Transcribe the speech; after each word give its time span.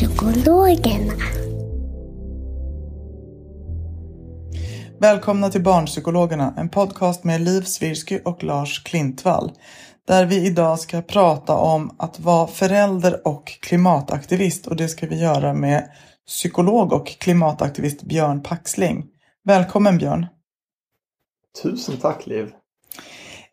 Barnpsykologerna. 0.00 1.12
Välkomna 5.00 5.50
till 5.50 5.62
Barnpsykologerna, 5.62 6.54
en 6.56 6.68
podcast 6.68 7.24
med 7.24 7.40
Liv 7.40 7.62
Svirsky 7.62 8.20
och 8.24 8.44
Lars 8.44 8.82
Klintvall. 8.82 9.52
Där 10.06 10.26
vi 10.26 10.46
idag 10.46 10.78
ska 10.78 11.02
prata 11.02 11.56
om 11.56 11.96
att 11.98 12.20
vara 12.20 12.46
förälder 12.46 13.26
och 13.26 13.46
klimataktivist 13.46 14.66
och 14.66 14.76
det 14.76 14.88
ska 14.88 15.06
vi 15.06 15.20
göra 15.20 15.54
med 15.54 15.90
psykolog 16.26 16.92
och 16.92 17.06
klimataktivist 17.06 18.02
Björn 18.02 18.42
Paxling. 18.42 19.06
Välkommen 19.44 19.98
Björn! 19.98 20.26
Tusen 21.62 21.96
tack 21.96 22.26
Liv! 22.26 22.52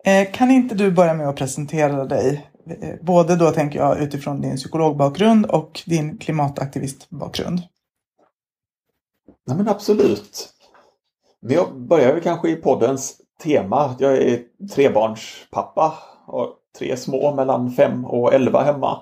Eh, 0.06 0.32
kan 0.32 0.52
inte 0.52 0.76
du 0.76 0.92
börja 0.92 1.14
med 1.14 1.30
att 1.30 1.36
presentera 1.36 2.06
dig? 2.06 2.53
Eh, 2.66 2.96
både 3.02 3.36
då 3.36 3.52
tänker 3.52 3.80
jag 3.80 4.02
utifrån 4.02 4.42
din 4.42 4.56
psykologbakgrund 4.56 5.46
och 5.46 5.82
din 5.86 6.18
klimataktivistbakgrund. 6.18 7.62
Nej 9.46 9.58
men 9.58 9.68
absolut. 9.68 10.54
Men 11.40 11.56
jag 11.56 11.76
börjar 11.76 12.14
väl 12.14 12.24
kanske 12.24 12.50
i 12.50 12.56
poddens 12.56 13.22
tema. 13.44 13.96
Jag 14.00 14.18
är 14.18 14.44
trebarnspappa. 14.76 15.94
Har 16.26 16.50
tre 16.78 16.98
små 16.98 17.36
mellan 17.36 17.72
fem 17.72 18.06
och 18.06 18.34
elva 18.34 18.64
hemma. 18.64 19.02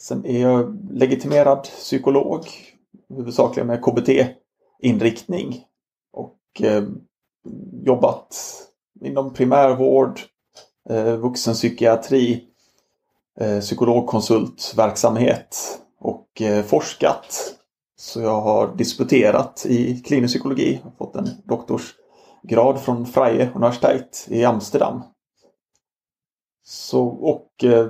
Sen 0.00 0.26
är 0.26 0.40
jag 0.40 0.78
legitimerad 0.90 1.62
psykolog. 1.62 2.46
Huvudsakligen 3.08 3.66
med 3.66 3.82
KBT-inriktning. 3.82 5.64
Och 6.12 6.62
eh, 6.62 6.84
jobbat 7.84 8.36
inom 9.00 9.34
primärvård, 9.34 10.20
eh, 10.90 11.16
vuxenpsykiatri, 11.16 12.44
psykologkonsultverksamhet 13.60 15.78
och 16.00 16.42
eh, 16.42 16.64
forskat. 16.64 17.54
Så 17.96 18.20
jag 18.20 18.40
har 18.40 18.76
disputerat 18.76 19.66
i 19.68 20.00
klinisk 20.00 20.34
psykologi 20.34 20.80
och 20.84 20.98
fått 20.98 21.16
en 21.16 21.28
doktorsgrad 21.44 22.80
från 22.80 23.06
Freie 23.06 23.50
universitet 23.54 24.26
i 24.28 24.44
Amsterdam. 24.44 25.02
Så, 26.66 27.06
och 27.06 27.64
eh, 27.64 27.86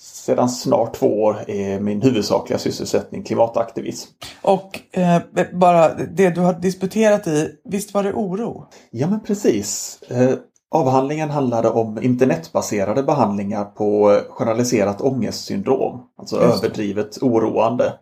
sedan 0.00 0.48
snart 0.48 0.94
två 0.94 1.22
år 1.22 1.50
är 1.50 1.80
min 1.80 2.02
huvudsakliga 2.02 2.58
sysselsättning 2.58 3.22
klimataktivism. 3.22 4.10
Och 4.42 4.80
eh, 4.92 5.22
bara 5.52 5.94
det 5.94 6.30
du 6.30 6.40
har 6.40 6.52
disputerat 6.52 7.26
i, 7.26 7.56
visst 7.64 7.94
var 7.94 8.02
det 8.02 8.12
oro? 8.12 8.66
Ja 8.90 9.06
men 9.06 9.20
precis. 9.20 9.98
Eh, 10.08 10.34
avhandlingen 10.76 11.30
handlade 11.30 11.68
om 11.68 12.02
internetbaserade 12.02 13.02
behandlingar 13.02 13.64
på 13.64 14.20
generaliserat 14.28 15.00
ångestsyndrom. 15.00 16.00
Alltså 16.18 16.40
överdrivet 16.40 17.22
oroande. 17.22 17.92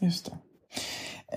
Just 0.00 0.26
det. 0.26 0.32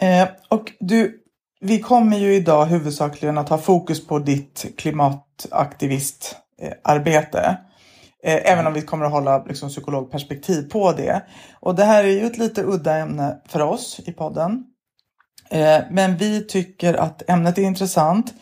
Eh, 0.05 0.27
och 0.49 0.71
du, 0.79 1.19
vi 1.61 1.79
kommer 1.79 2.17
ju 2.17 2.35
idag 2.35 2.65
huvudsakligen 2.65 3.37
att 3.37 3.49
ha 3.49 3.57
fokus 3.57 4.07
på 4.07 4.19
ditt 4.19 4.65
klimataktivistarbete. 4.77 7.57
Eh, 8.23 8.51
även 8.51 8.67
om 8.67 8.73
vi 8.73 8.81
kommer 8.81 9.05
att 9.05 9.11
hålla 9.11 9.43
liksom, 9.43 9.69
psykologperspektiv 9.69 10.69
på 10.69 10.91
det. 10.91 11.21
Och 11.59 11.75
det 11.75 11.83
här 11.83 12.03
är 12.03 12.09
ju 12.09 12.25
ett 12.25 12.37
lite 12.37 12.63
udda 12.63 12.97
ämne 12.97 13.37
för 13.47 13.61
oss 13.61 13.99
i 14.05 14.11
podden. 14.11 14.63
Eh, 15.49 15.79
men 15.91 16.17
vi 16.17 16.47
tycker 16.47 16.93
att 16.93 17.29
ämnet 17.29 17.57
är 17.57 17.61
intressant. 17.61 18.33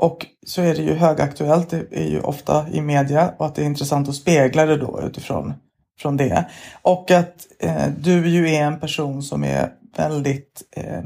Och 0.00 0.26
så 0.46 0.62
är 0.62 0.74
det 0.74 0.82
ju 0.82 0.94
högaktuellt, 0.94 1.70
det 1.70 1.84
är 1.90 2.08
ju 2.08 2.20
ofta 2.20 2.66
i 2.72 2.80
media 2.80 3.34
och 3.38 3.46
att 3.46 3.54
det 3.54 3.62
är 3.62 3.66
intressant 3.66 4.08
att 4.08 4.14
spegla 4.14 4.66
det 4.66 4.76
då 4.76 5.00
utifrån 5.02 5.54
från 6.00 6.16
det. 6.16 6.44
Och 6.82 7.10
att 7.10 7.46
eh, 7.58 7.86
du 7.98 8.28
ju 8.28 8.50
är 8.50 8.62
en 8.62 8.80
person 8.80 9.22
som 9.22 9.44
är 9.44 9.72
väldigt 9.96 10.62
eh, 10.76 11.00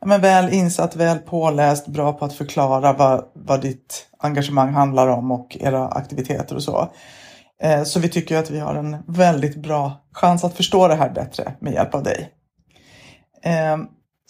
ja, 0.00 0.06
men 0.06 0.20
väl 0.20 0.52
insatt, 0.52 0.96
väl 0.96 1.18
påläst, 1.18 1.86
bra 1.86 2.12
på 2.12 2.24
att 2.24 2.32
förklara 2.32 2.92
vad, 2.92 3.24
vad 3.32 3.60
ditt 3.60 4.06
engagemang 4.18 4.72
handlar 4.72 5.08
om 5.08 5.30
och 5.30 5.56
era 5.60 5.88
aktiviteter 5.88 6.54
och 6.54 6.62
så. 6.62 6.92
Eh, 7.62 7.82
så 7.82 8.00
vi 8.00 8.08
tycker 8.08 8.38
att 8.38 8.50
vi 8.50 8.58
har 8.58 8.74
en 8.74 8.96
väldigt 9.06 9.56
bra 9.56 9.92
chans 10.12 10.44
att 10.44 10.54
förstå 10.54 10.88
det 10.88 10.94
här 10.94 11.10
bättre 11.10 11.52
med 11.60 11.72
hjälp 11.72 11.94
av 11.94 12.02
dig. 12.02 12.30
Eh, 13.42 13.76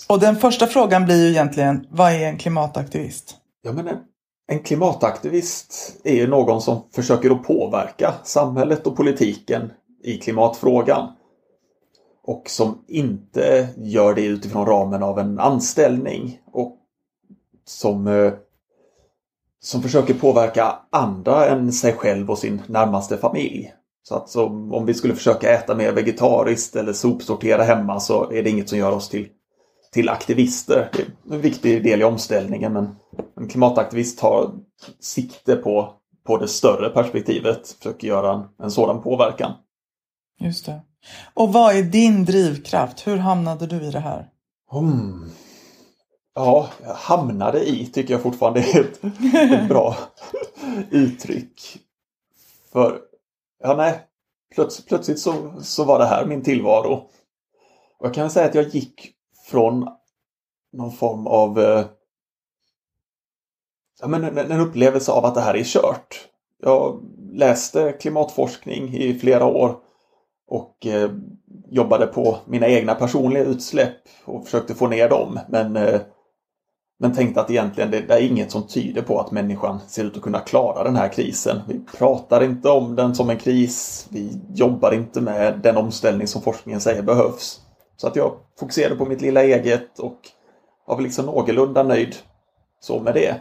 och 0.09 0.21
den 0.21 0.37
första 0.37 0.67
frågan 0.67 1.05
blir 1.05 1.25
ju 1.25 1.31
egentligen, 1.31 1.87
vad 1.91 2.13
är 2.13 2.27
en 2.27 2.39
klimataktivist? 2.39 3.35
Ja, 3.69 3.75
men 3.75 3.89
en, 3.89 3.99
en 4.47 4.59
klimataktivist 4.59 6.01
är 6.05 6.15
ju 6.15 6.27
någon 6.27 6.63
som 6.63 6.81
försöker 6.93 7.31
att 7.31 7.43
påverka 7.43 8.15
samhället 8.25 8.87
och 8.87 8.97
politiken 8.97 9.73
i 10.05 10.19
klimatfrågan. 10.19 11.13
Och 12.23 12.51
som 12.51 12.85
inte 12.87 13.69
gör 13.77 14.15
det 14.15 14.25
utifrån 14.25 14.67
ramen 14.67 15.03
av 15.03 15.19
en 15.19 15.39
anställning 15.39 16.41
och 16.53 16.77
som, 17.65 18.07
eh, 18.07 18.33
som 19.61 19.83
försöker 19.83 20.15
påverka 20.15 20.79
andra 20.91 21.47
än 21.47 21.73
sig 21.73 21.93
själv 21.93 22.31
och 22.31 22.39
sin 22.39 22.63
närmaste 22.67 23.17
familj. 23.17 23.73
Så 24.03 24.15
att 24.15 24.29
så, 24.29 24.47
om 24.47 24.87
vi 24.87 24.95
skulle 24.95 25.15
försöka 25.15 25.51
äta 25.51 25.75
mer 25.75 25.93
vegetariskt 25.93 26.77
eller 26.77 26.93
sopsortera 26.93 27.63
hemma 27.63 28.01
så 28.01 28.31
är 28.31 28.43
det 28.43 28.51
inget 28.51 28.69
som 28.69 28.79
gör 28.79 28.93
oss 28.93 29.09
till, 29.09 29.29
till 29.93 30.09
aktivister. 30.09 30.91
Det 30.93 31.33
är 31.33 31.35
en 31.35 31.41
viktig 31.41 31.83
del 31.85 32.01
i 32.01 32.05
omställningen 32.05 32.73
men 32.73 32.97
en 33.41 33.49
klimataktivist 33.49 34.19
tar 34.19 34.51
sikte 35.01 35.57
på, 35.57 35.93
på 36.27 36.37
det 36.37 36.49
större 36.49 36.91
perspektivet, 36.91 37.69
försöker 37.69 38.09
göra 38.09 38.49
en, 38.63 38.71
sådan 38.71 39.03
påverkan. 39.03 39.53
Just 40.41 40.67
det. 40.67 40.81
Och 41.35 41.53
vad 41.53 41.77
är 41.77 41.83
din 41.83 42.25
drivkraft? 42.25 43.07
Hur 43.07 43.17
hamnade 43.17 43.67
du 43.67 43.83
i 43.83 43.91
det 43.91 44.01
här? 44.01 44.29
Hmm. 44.71 45.31
Ja, 46.35 46.69
jag 46.83 46.95
hamnade 46.95 47.69
i 47.69 47.87
tycker 47.87 48.15
jag 48.15 48.23
fortfarande 48.23 48.61
är 48.61 48.81
ett, 48.81 49.05
ett 49.53 49.69
bra 49.69 49.97
uttryck. 50.91 51.79
För, 52.73 53.01
ja 53.63 53.77
nej, 53.77 54.01
plöts, 54.55 54.85
plötsligt 54.85 55.21
så, 55.21 55.53
så 55.61 55.85
var 55.85 55.99
det 55.99 56.07
här 56.07 56.27
min 56.27 56.43
tillvaro. 56.43 56.93
Och 57.99 58.07
jag 58.07 58.15
kan 58.15 58.31
säga 58.31 58.47
att 58.47 58.55
jag 58.55 58.69
gick 58.69 59.11
från 59.51 59.89
någon 60.73 60.93
form 60.93 61.27
av 61.27 61.61
eh, 61.61 61.85
ja, 64.01 64.09
men 64.09 64.25
en, 64.25 64.39
en 64.39 64.61
upplevelse 64.61 65.13
av 65.13 65.25
att 65.25 65.35
det 65.35 65.41
här 65.41 65.57
är 65.57 65.65
kört. 65.65 66.29
Jag 66.63 67.03
läste 67.33 67.93
klimatforskning 67.93 68.95
i 68.95 69.19
flera 69.19 69.45
år 69.45 69.77
och 70.49 70.87
eh, 70.87 71.11
jobbade 71.71 72.07
på 72.07 72.37
mina 72.47 72.69
egna 72.69 72.95
personliga 72.95 73.45
utsläpp 73.45 73.97
och 74.25 74.45
försökte 74.45 74.75
få 74.75 74.87
ner 74.87 75.09
dem. 75.09 75.41
Men, 75.49 75.77
eh, 75.77 76.01
men 76.99 77.15
tänkte 77.15 77.41
att 77.41 77.51
egentligen 77.51 77.91
det, 77.91 78.01
det 78.01 78.15
är 78.15 78.27
inget 78.27 78.51
som 78.51 78.67
tyder 78.67 79.03
på 79.03 79.21
att 79.21 79.31
människan 79.31 79.81
ser 79.89 80.05
ut 80.05 80.17
att 80.17 80.23
kunna 80.23 80.41
klara 80.41 80.85
den 80.85 80.97
här 80.97 81.09
krisen. 81.09 81.61
Vi 81.69 81.81
pratar 81.99 82.45
inte 82.45 82.69
om 82.69 82.97
den 82.97 83.15
som 83.15 83.31
en 83.31 83.39
kris. 83.39 84.07
Vi 84.11 84.41
jobbar 84.55 84.93
inte 84.93 85.21
med 85.21 85.59
den 85.63 85.77
omställning 85.77 86.27
som 86.27 86.43
forskningen 86.43 86.81
säger 86.81 87.03
behövs. 87.03 87.61
Så 87.97 88.07
att 88.07 88.17
jag 88.17 88.33
fokuserade 88.59 88.97
på 88.97 89.05
mitt 89.05 89.21
lilla 89.21 89.45
eget 89.45 89.99
och 89.99 90.19
var 90.87 90.97
väl 90.97 91.05
liksom 91.05 91.27
någorlunda 91.27 91.83
nöjd 91.83 92.17
så 92.81 93.01
med 93.01 93.15
det. 93.15 93.35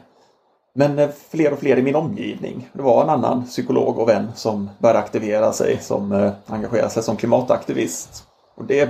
Men 0.80 1.00
eh, 1.00 1.10
fler 1.30 1.54
och 1.54 1.60
fler 1.60 1.78
i 1.78 1.82
min 1.82 1.96
omgivning. 1.96 2.70
Det 2.74 2.82
var 2.82 3.04
en 3.04 3.10
annan 3.10 3.46
psykolog 3.46 4.00
och 4.00 4.10
vän 4.10 4.32
som 4.36 4.70
började 4.80 5.00
aktivera 5.00 5.54
sig, 5.54 5.80
som 5.82 6.12
eh, 6.12 6.32
engagerade 6.46 6.90
sig 6.90 7.04
som 7.04 7.18
klimataktivist. 7.18 8.24
Och 8.56 8.66
det 8.66 8.90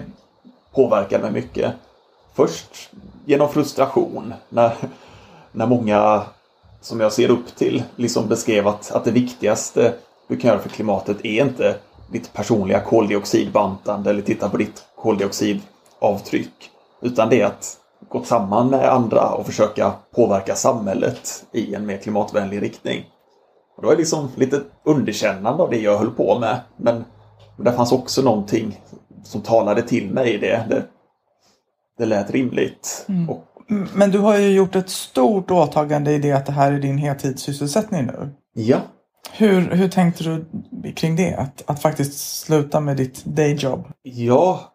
påverkade 0.74 1.24
mig 1.24 1.32
mycket. 1.32 1.74
Först 2.34 2.90
genom 3.26 3.50
frustration 3.50 4.34
när, 4.50 4.74
när 5.52 5.68
många 5.68 6.24
som 6.82 7.00
jag 7.00 7.14
ser 7.14 7.30
upp 7.30 7.56
till 7.56 7.84
liksom 7.96 8.28
beskrev 8.28 8.68
att, 8.68 8.92
att 8.92 9.04
det 9.04 9.12
viktigaste 9.12 9.94
du 10.28 10.38
kan 10.38 10.48
göra 10.48 10.60
för 10.60 10.70
klimatet 10.70 11.26
är 11.26 11.44
inte 11.46 11.76
ditt 12.12 12.34
personliga 12.34 12.80
koldioxidbantande 12.80 14.10
eller 14.10 14.22
titta 14.22 14.50
på 14.50 14.58
ditt 14.58 14.86
koldioxidavtryck. 14.96 16.72
Utan 17.02 17.30
det 17.30 17.42
är 17.42 17.46
att 17.46 17.78
gå 18.10 18.24
samman 18.24 18.70
med 18.70 18.94
andra 18.94 19.30
och 19.30 19.46
försöka 19.46 19.94
påverka 20.16 20.56
samhället 20.56 21.46
i 21.52 21.76
en 21.76 21.86
mer 21.86 21.98
klimatvänlig 21.98 22.62
riktning. 22.62 23.06
Och 23.76 23.82
det 23.84 23.88
var 23.88 23.96
liksom 23.96 24.30
lite 24.36 24.62
underkännande 24.84 25.64
av 25.64 25.70
det 25.70 25.80
jag 25.80 25.98
höll 25.98 26.12
på 26.12 26.40
med. 26.40 26.60
Men 26.78 27.06
det 27.58 27.74
fanns 27.74 27.92
också 27.92 28.22
någonting 28.22 28.82
som 29.24 29.42
talade 29.42 29.82
till 29.82 30.10
mig 30.10 30.34
i 30.34 30.38
det. 30.38 30.66
Det, 30.70 30.84
det 31.98 32.06
lät 32.06 32.32
rimligt. 32.32 33.06
Mm. 33.10 33.30
Och, 33.30 33.44
men 33.94 34.12
du 34.12 34.20
har 34.20 34.38
ju 34.38 34.52
gjort 34.52 34.76
ett 34.76 34.90
stort 34.90 35.52
åtagande 35.52 36.12
i 36.12 36.18
det 36.18 36.32
att 36.32 36.46
det 36.46 36.52
här 36.52 36.72
är 36.72 36.80
din 36.80 36.98
heltidssysselsättning 36.98 38.06
nu. 38.06 38.30
Ja. 38.54 38.78
Hur, 39.32 39.62
hur 39.62 39.90
tänkte 39.90 40.24
du 40.24 40.46
kring 40.94 41.16
det? 41.16 41.36
Att, 41.36 41.64
att 41.66 41.82
faktiskt 41.82 42.40
sluta 42.40 42.80
med 42.80 42.98
ditt 42.98 43.26
dayjob? 43.26 43.88
Ja, 44.02 44.74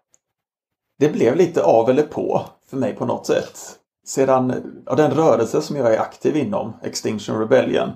det 0.98 1.08
blev 1.08 1.36
lite 1.36 1.62
av 1.62 1.90
eller 1.90 2.02
på 2.02 2.42
för 2.72 2.76
mig 2.76 2.94
på 2.96 3.06
något 3.06 3.26
sätt. 3.26 3.58
Sedan 4.06 4.54
ja, 4.86 4.94
den 4.94 5.10
rörelse 5.10 5.62
som 5.62 5.76
jag 5.76 5.94
är 5.94 6.00
aktiv 6.00 6.36
inom, 6.36 6.72
Extinction 6.82 7.38
Rebellion, 7.38 7.90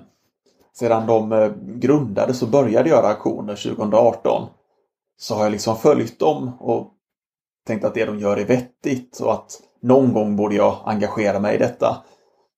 sedan 0.79 1.07
de 1.07 1.31
eh, 1.31 1.51
grundades 1.57 2.41
och 2.41 2.49
började 2.49 2.89
göra 2.89 3.07
aktioner 3.07 3.55
2018 3.55 4.49
så 5.19 5.35
har 5.35 5.43
jag 5.43 5.51
liksom 5.51 5.77
följt 5.77 6.19
dem 6.19 6.51
och 6.59 6.93
tänkt 7.67 7.85
att 7.85 7.93
det 7.93 8.05
de 8.05 8.19
gör 8.19 8.37
är 8.37 8.45
vettigt 8.45 9.19
och 9.19 9.33
att 9.33 9.59
någon 9.81 10.13
gång 10.13 10.35
borde 10.35 10.55
jag 10.55 10.77
engagera 10.85 11.39
mig 11.39 11.55
i 11.55 11.59
detta. 11.59 11.97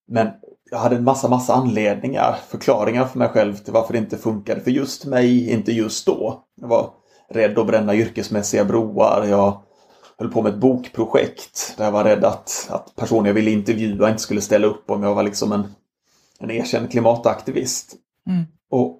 Men 0.07 0.27
jag 0.71 0.77
hade 0.77 0.95
en 0.95 1.03
massa, 1.03 1.29
massa 1.29 1.53
anledningar, 1.53 2.35
förklaringar 2.47 3.05
för 3.05 3.19
mig 3.19 3.29
själv 3.29 3.55
till 3.55 3.73
varför 3.73 3.93
det 3.93 3.99
inte 3.99 4.17
funkade 4.17 4.61
för 4.61 4.71
just 4.71 5.05
mig, 5.05 5.51
inte 5.51 5.71
just 5.71 6.05
då. 6.05 6.43
Jag 6.61 6.67
var 6.67 6.89
rädd 7.29 7.59
att 7.59 7.67
bränna 7.67 7.95
yrkesmässiga 7.95 8.65
broar. 8.65 9.25
Jag 9.29 9.61
höll 10.19 10.31
på 10.31 10.41
med 10.41 10.53
ett 10.53 10.59
bokprojekt 10.59 11.73
där 11.77 11.85
jag 11.85 11.91
var 11.91 12.03
rädd 12.03 12.23
att, 12.23 12.67
att 12.69 12.95
personer 12.95 13.29
jag 13.29 13.33
ville 13.33 13.51
intervjua 13.51 14.09
inte 14.09 14.21
skulle 14.21 14.41
ställa 14.41 14.67
upp 14.67 14.91
om 14.91 15.03
jag 15.03 15.15
var 15.15 15.23
liksom 15.23 15.51
en, 15.51 15.67
en 16.39 16.51
erkänd 16.51 16.91
klimataktivist. 16.91 17.95
Mm. 18.27 18.43
Och 18.69 18.99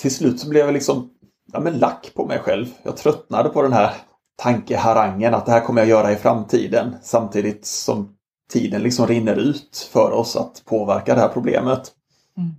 till 0.00 0.14
slut 0.14 0.40
så 0.40 0.48
blev 0.48 0.66
jag 0.66 0.72
liksom 0.72 1.10
ja, 1.52 1.60
men 1.60 1.78
lack 1.78 2.10
på 2.14 2.26
mig 2.26 2.38
själv. 2.38 2.66
Jag 2.82 2.96
tröttnade 2.96 3.48
på 3.48 3.62
den 3.62 3.72
här 3.72 3.94
tankeharangen 4.36 5.34
att 5.34 5.46
det 5.46 5.52
här 5.52 5.60
kommer 5.60 5.80
jag 5.80 5.88
göra 5.88 6.12
i 6.12 6.16
framtiden 6.16 6.96
samtidigt 7.02 7.66
som 7.66 8.16
tiden 8.52 8.82
liksom 8.82 9.06
rinner 9.06 9.36
ut 9.36 9.88
för 9.92 10.10
oss 10.10 10.36
att 10.36 10.62
påverka 10.64 11.14
det 11.14 11.20
här 11.20 11.28
problemet. 11.28 11.92
Mm. 12.36 12.50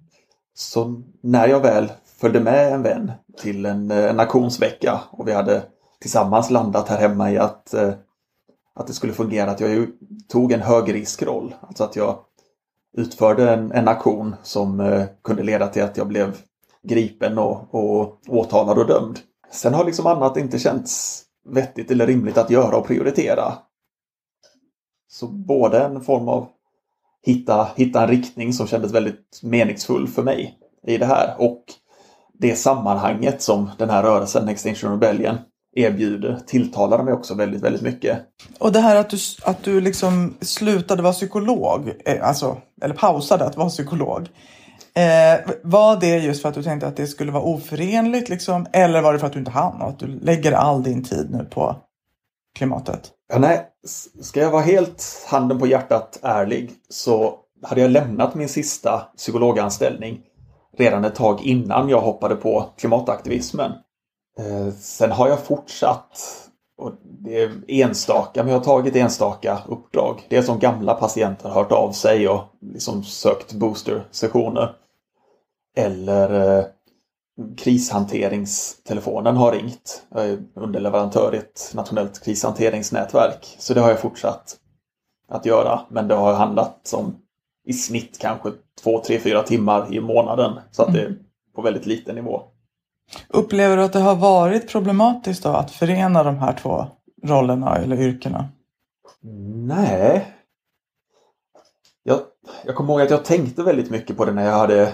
Så 0.53 1.01
när 1.21 1.47
jag 1.47 1.59
väl 1.59 1.91
följde 2.19 2.39
med 2.39 2.73
en 2.73 2.83
vän 2.83 3.11
till 3.41 3.65
en, 3.65 3.91
en 3.91 4.19
auktionsvecka 4.19 5.01
och 5.11 5.27
vi 5.27 5.33
hade 5.33 5.63
tillsammans 6.01 6.50
landat 6.50 6.88
här 6.88 6.98
hemma 6.98 7.31
i 7.31 7.38
att, 7.38 7.74
eh, 7.74 7.94
att 8.75 8.88
det 8.88 8.94
skulle 8.94 9.13
fungera, 9.13 9.51
att 9.51 9.59
jag 9.59 9.88
tog 10.27 10.51
en 10.51 10.62
högriskroll. 10.62 11.56
Alltså 11.62 11.83
att 11.83 11.95
jag 11.95 12.19
utförde 12.98 13.53
en, 13.53 13.71
en 13.71 13.88
aktion 13.88 14.36
som 14.44 14.80
eh, 14.80 15.06
kunde 15.24 15.44
leda 15.44 15.68
till 15.68 15.83
att 15.83 15.98
jag 15.98 16.07
blev 16.07 16.38
gripen 16.83 17.38
och, 17.38 17.75
och 17.75 18.19
åtalad 18.27 18.77
och 18.77 18.88
dömd. 18.88 19.19
Sen 19.51 19.74
har 19.74 19.86
liksom 19.86 20.07
annat 20.07 20.38
inte 20.38 20.59
känts 20.59 21.24
vettigt 21.50 21.92
eller 21.92 22.07
rimligt 22.07 22.38
att 22.38 22.50
göra 22.50 22.77
och 22.77 22.88
prioritera. 22.88 23.53
Så 25.12 25.27
både 25.27 25.83
en 25.83 26.01
form 26.01 26.27
av 26.27 26.48
hitta, 27.24 27.68
hitta 27.75 28.01
en 28.01 28.07
riktning 28.07 28.53
som 28.53 28.68
kändes 28.68 28.92
väldigt 28.92 29.39
meningsfull 29.44 30.07
för 30.07 30.24
mig 30.24 30.57
i 30.88 30.98
det 30.98 31.06
här 31.06 31.36
och 31.38 31.63
det 32.33 32.56
sammanhanget 32.56 33.42
som 33.42 33.69
den 33.77 33.89
här 33.89 34.03
rörelsen 34.03 34.50
Extinction 34.50 34.92
Rebellion 34.92 35.38
erbjuder 35.75 36.39
tilltalade 36.47 37.03
mig 37.03 37.13
också 37.13 37.33
väldigt, 37.33 37.62
väldigt 37.62 37.81
mycket. 37.81 38.19
Och 38.59 38.71
det 38.71 38.79
här 38.79 38.95
att 38.95 39.09
du, 39.09 39.18
att 39.44 39.63
du 39.63 39.81
liksom 39.81 40.33
slutade 40.41 41.01
vara 41.01 41.13
psykolog, 41.13 41.91
eh, 42.06 42.27
alltså, 42.27 42.57
eller 42.81 42.95
pausade 42.95 43.45
att 43.45 43.57
vara 43.57 43.69
psykolog. 43.69 44.29
Eh, 44.94 45.51
var 45.63 46.00
det 46.00 46.18
just 46.18 46.41
för 46.41 46.50
att 46.50 46.56
du 46.56 46.63
tänkte 46.63 46.88
att 46.88 46.97
det 46.97 47.07
skulle 47.07 47.31
vara 47.31 47.44
oförenligt 47.44 48.29
liksom? 48.29 48.65
Eller 48.73 49.01
var 49.01 49.13
det 49.13 49.19
för 49.19 49.27
att 49.27 49.33
du 49.33 49.39
inte 49.39 49.51
hann 49.51 49.81
och 49.81 49.89
att 49.89 50.00
du 50.00 50.07
lägger 50.07 50.51
all 50.51 50.83
din 50.83 51.03
tid 51.03 51.27
nu 51.31 51.45
på 51.45 51.75
klimatet? 52.56 53.12
Ja, 53.33 53.39
nej, 53.39 53.67
ska 54.21 54.39
jag 54.39 54.51
vara 54.51 54.62
helt 54.62 55.25
handen 55.27 55.59
på 55.59 55.67
hjärtat 55.67 56.19
ärlig 56.21 56.71
så 56.89 57.35
hade 57.63 57.81
jag 57.81 57.91
lämnat 57.91 58.35
min 58.35 58.50
sista 58.50 59.07
psykologanställning 59.17 60.21
redan 60.77 61.06
ett 61.06 61.15
tag 61.15 61.41
innan 61.41 61.89
jag 61.89 62.01
hoppade 62.01 62.35
på 62.35 62.69
klimataktivismen. 62.77 63.71
Eh, 64.39 64.73
sen 64.73 65.11
har 65.11 65.27
jag 65.27 65.39
fortsatt 65.39 66.41
och 66.81 66.93
det 67.03 67.43
är 67.43 67.51
enstaka, 67.67 68.43
men 68.43 68.51
jag 68.51 68.59
har 68.59 68.65
tagit 68.65 68.95
enstaka 68.95 69.61
uppdrag. 69.67 70.25
Det 70.29 70.37
är 70.37 70.41
som 70.41 70.59
gamla 70.59 70.93
patienter 70.93 71.49
har 71.49 71.55
hört 71.55 71.71
av 71.71 71.91
sig 71.91 72.29
och 72.29 72.43
liksom 72.61 73.03
sökt 73.03 73.53
booster-sessioner. 73.53 74.75
Eller 75.77 76.57
eh, 76.57 76.65
krishanteringstelefonen 77.57 79.35
har 79.35 79.51
ringt. 79.51 80.03
Jag 80.09 80.25
är 80.25 80.39
underleverantör 80.55 81.35
i 81.35 81.37
ett 81.37 81.71
nationellt 81.75 82.23
krishanteringsnätverk. 82.23 83.55
Så 83.59 83.73
det 83.73 83.81
har 83.81 83.89
jag 83.89 83.99
fortsatt 83.99 84.57
att 85.27 85.45
göra. 85.45 85.81
Men 85.89 86.07
det 86.07 86.15
har 86.15 86.33
handlat 86.33 86.93
om 86.93 87.15
i 87.65 87.73
snitt 87.73 88.17
kanske 88.19 88.51
två, 88.83 88.99
tre, 88.99 89.19
fyra 89.19 89.43
timmar 89.43 89.93
i 89.93 89.99
månaden. 89.99 90.59
Så 90.71 90.83
att 90.83 90.93
det 90.93 91.01
är 91.01 91.15
på 91.55 91.61
väldigt 91.61 91.85
liten 91.85 92.15
nivå. 92.15 92.50
Upplever 93.27 93.77
du 93.77 93.83
att 93.83 93.93
det 93.93 93.99
har 93.99 94.15
varit 94.15 94.69
problematiskt 94.69 95.43
då 95.43 95.49
att 95.49 95.71
förena 95.71 96.23
de 96.23 96.37
här 96.37 96.53
två 96.53 96.85
rollerna 97.23 97.75
eller 97.75 98.01
yrkena? 98.01 98.49
Nej. 99.53 100.35
Jag, 102.03 102.19
jag 102.65 102.75
kommer 102.75 102.93
ihåg 102.93 103.01
att 103.01 103.09
jag 103.09 103.25
tänkte 103.25 103.63
väldigt 103.63 103.89
mycket 103.89 104.17
på 104.17 104.25
det 104.25 104.31
när 104.31 104.45
jag 104.45 104.57
hade 104.57 104.93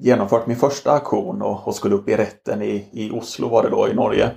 genomfört 0.00 0.46
min 0.46 0.56
första 0.56 0.92
aktion 0.92 1.42
och, 1.42 1.68
och 1.68 1.74
skulle 1.74 1.94
upp 1.94 2.08
i 2.08 2.16
rätten 2.16 2.62
i, 2.62 2.88
i 2.92 3.10
Oslo 3.10 3.48
var 3.48 3.62
det 3.62 3.70
då 3.70 3.88
i 3.88 3.94
Norge. 3.94 4.30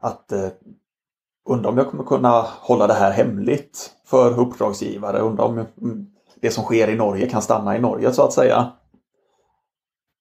Att 0.00 0.32
eh, 0.32 0.48
undra 1.48 1.68
om 1.68 1.78
jag 1.78 1.90
kommer 1.90 2.04
kunna 2.04 2.40
hålla 2.42 2.86
det 2.86 2.94
här 2.94 3.10
hemligt 3.10 3.90
för 4.06 4.40
uppdragsgivare. 4.40 5.18
Undra 5.18 5.44
om 5.44 5.58
mm, 5.58 6.06
det 6.40 6.50
som 6.50 6.64
sker 6.64 6.88
i 6.88 6.96
Norge 6.96 7.28
kan 7.28 7.42
stanna 7.42 7.76
i 7.76 7.80
Norge 7.80 8.12
så 8.12 8.22
att 8.22 8.32
säga. 8.32 8.72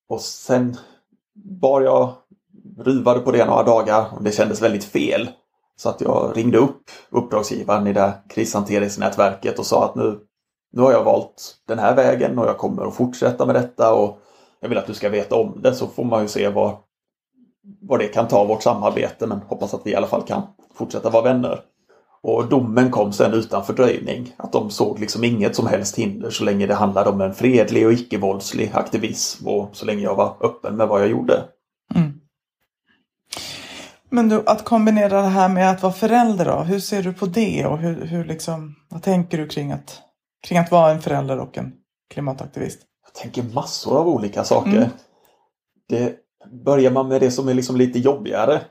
Och 0.10 0.22
sen 0.22 0.78
bar 1.36 1.82
jag 1.82 2.14
ruvade 2.78 3.20
på 3.20 3.32
det 3.32 3.46
några 3.46 3.64
dagar 3.64 4.06
och 4.18 4.24
det 4.24 4.32
kändes 4.32 4.62
väldigt 4.62 4.84
fel. 4.84 5.30
Så 5.76 5.90
att 5.90 6.02
jag 6.02 6.32
ringde 6.36 6.58
upp 6.58 6.82
uppdragsgivaren 7.10 7.88
i 7.88 7.94
det 7.94 8.14
krishanteringsnätverket 8.30 9.60
och 9.60 9.66
sa 9.66 9.86
att 9.86 9.96
nu, 9.96 10.20
nu 10.72 10.82
har 10.82 10.92
jag 10.92 11.04
valt 11.04 11.56
den 11.68 11.80
här 11.80 11.96
vägen 11.96 12.40
och 12.40 12.48
jag 12.48 12.58
kommer 12.58 12.88
att 12.88 12.96
fortsätta 12.96 13.46
med 13.46 13.56
detta 13.56 13.94
och 13.94 14.20
jag 14.60 14.70
vill 14.70 14.78
att 14.78 14.88
du 14.88 14.94
ska 14.94 15.10
veta 15.10 15.36
om 15.36 15.62
det 15.62 15.74
så 15.74 15.88
får 15.88 16.04
man 16.04 16.22
ju 16.22 16.28
se 16.28 16.50
vad, 16.50 16.78
vad 17.82 18.00
det 18.00 18.08
kan 18.08 18.28
ta 18.28 18.44
vårt 18.44 18.64
samarbete 18.64 19.28
men 19.28 19.40
hoppas 19.40 19.74
att 19.74 19.82
vi 19.86 19.92
i 19.92 19.96
alla 19.96 20.08
fall 20.08 20.24
kan 20.24 20.42
fortsätta 20.74 21.10
vara 21.10 21.24
vänner. 21.24 21.60
Och 22.28 22.50
domen 22.50 22.92
kom 22.92 23.14
sen 23.14 23.34
utan 23.34 23.66
fördröjning. 23.66 24.34
Att 24.38 24.52
de 24.52 24.70
såg 24.70 25.00
liksom 25.00 25.24
inget 25.24 25.56
som 25.56 25.68
helst 25.68 25.98
hinder 25.98 26.30
så 26.30 26.44
länge 26.44 26.68
det 26.68 26.74
handlade 26.74 27.10
om 27.10 27.22
en 27.22 27.34
fredlig 27.34 27.86
och 27.86 27.94
icke-våldslig 27.94 28.72
aktivism 28.74 29.48
och 29.48 29.70
så 29.74 29.86
länge 29.86 30.04
jag 30.04 30.16
var 30.16 30.38
öppen 30.40 30.76
med 30.78 30.88
vad 30.88 31.02
jag 31.02 31.10
gjorde. 31.10 31.44
Mm. 31.96 32.14
Men 34.10 34.30
du, 34.30 34.44
att 34.46 34.64
kombinera 34.64 35.22
det 35.22 35.28
här 35.28 35.50
med 35.50 35.72
att 35.72 35.84
vara 35.84 35.94
förälder 35.94 36.46
då, 36.46 36.58
hur 36.58 36.80
ser 36.80 37.04
du 37.04 37.14
på 37.14 37.26
det 37.26 37.66
och 37.66 37.78
hur, 37.78 38.06
hur 38.06 38.26
liksom, 38.26 38.76
vad 38.90 39.04
tänker 39.04 39.38
du 39.38 39.48
kring 39.48 39.72
att, 39.72 40.02
kring 40.48 40.58
att 40.58 40.72
vara 40.72 40.92
en 40.92 41.02
förälder 41.02 41.40
och 41.40 41.58
en 41.58 41.74
klimataktivist? 42.14 42.80
Jag 43.06 43.14
tänker 43.14 43.44
massor 43.54 43.98
av 43.98 44.08
olika 44.08 44.44
saker. 44.44 44.78
Mm. 44.78 44.90
Det, 45.90 46.16
börjar 46.66 46.92
man 46.92 47.08
med 47.08 47.22
det 47.22 47.32
som 47.32 47.48
är 47.48 47.54
liksom 47.54 47.76
lite 47.76 48.00
jobbigare 48.00 48.62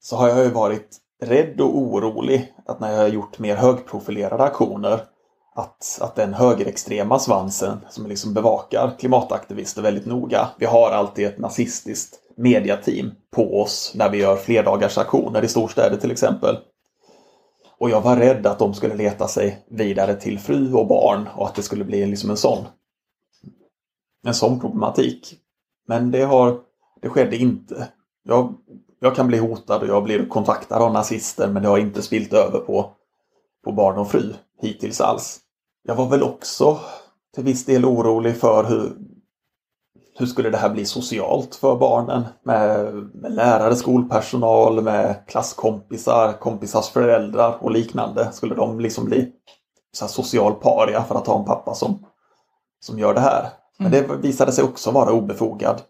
så 0.00 0.16
har 0.16 0.28
jag 0.28 0.44
ju 0.44 0.50
varit 0.50 0.98
rädd 1.20 1.60
och 1.60 1.78
orolig 1.78 2.54
att 2.66 2.80
när 2.80 2.92
jag 2.92 3.00
har 3.00 3.08
gjort 3.08 3.38
mer 3.38 3.56
högprofilerade 3.56 4.42
aktioner 4.42 5.00
att, 5.54 5.98
att 6.00 6.14
den 6.14 6.34
högerextrema 6.34 7.18
svansen 7.18 7.78
som 7.90 8.06
liksom 8.06 8.34
bevakar 8.34 8.96
klimataktivister 8.98 9.82
väldigt 9.82 10.06
noga. 10.06 10.48
Vi 10.58 10.66
har 10.66 10.90
alltid 10.90 11.26
ett 11.26 11.38
nazistiskt 11.38 12.20
mediateam 12.36 13.10
på 13.30 13.60
oss 13.60 13.92
när 13.94 14.10
vi 14.10 14.18
gör 14.18 14.36
flerdagarsaktioner 14.36 15.44
i 15.44 15.48
storstäder 15.48 15.96
till 15.96 16.10
exempel. 16.10 16.58
Och 17.78 17.90
jag 17.90 18.00
var 18.00 18.16
rädd 18.16 18.46
att 18.46 18.58
de 18.58 18.74
skulle 18.74 18.94
leta 18.94 19.28
sig 19.28 19.66
vidare 19.70 20.14
till 20.14 20.38
fru 20.38 20.74
och 20.74 20.86
barn 20.86 21.28
och 21.36 21.46
att 21.46 21.54
det 21.54 21.62
skulle 21.62 21.84
bli 21.84 22.06
liksom 22.06 22.30
en 22.30 22.36
sån 22.36 22.64
en 24.26 24.34
sån 24.34 24.60
problematik. 24.60 25.34
Men 25.86 26.10
det 26.10 26.22
har 26.22 26.60
det 27.02 27.08
skedde 27.08 27.36
inte. 27.36 27.88
Jag 28.24 28.54
jag 29.00 29.14
kan 29.14 29.26
bli 29.26 29.38
hotad 29.38 29.82
och 29.82 29.88
jag 29.88 30.04
blir 30.04 30.26
kontaktad 30.26 30.82
av 30.82 30.92
nazister 30.92 31.48
men 31.48 31.62
det 31.62 31.68
har 31.68 31.78
inte 31.78 32.02
spilt 32.02 32.32
över 32.32 32.58
på, 32.58 32.90
på 33.64 33.72
barn 33.72 33.98
och 33.98 34.10
fru 34.10 34.34
hittills 34.60 35.00
alls. 35.00 35.40
Jag 35.82 35.94
var 35.94 36.08
väl 36.08 36.22
också 36.22 36.78
till 37.34 37.44
viss 37.44 37.64
del 37.64 37.84
orolig 37.84 38.36
för 38.36 38.64
hur, 38.64 38.92
hur 40.18 40.26
skulle 40.26 40.50
det 40.50 40.58
här 40.58 40.70
bli 40.70 40.84
socialt 40.84 41.54
för 41.54 41.76
barnen? 41.76 42.24
Med, 42.42 42.94
med 43.14 43.32
lärare, 43.32 43.76
skolpersonal, 43.76 44.82
med 44.82 45.26
klasskompisar, 45.26 46.32
kompisars 46.32 46.88
föräldrar 46.88 47.58
och 47.60 47.70
liknande. 47.70 48.32
Skulle 48.32 48.54
de 48.54 48.80
liksom 48.80 49.04
bli 49.04 49.32
så 49.92 50.08
social 50.08 50.54
paria 50.54 51.04
för 51.04 51.14
att 51.14 51.26
ha 51.26 51.38
en 51.38 51.44
pappa 51.44 51.74
som, 51.74 52.06
som 52.80 52.98
gör 52.98 53.14
det 53.14 53.20
här? 53.20 53.48
Men 53.78 53.90
det 53.90 54.16
visade 54.22 54.52
sig 54.52 54.64
också 54.64 54.90
vara 54.90 55.12
obefogad 55.12 55.82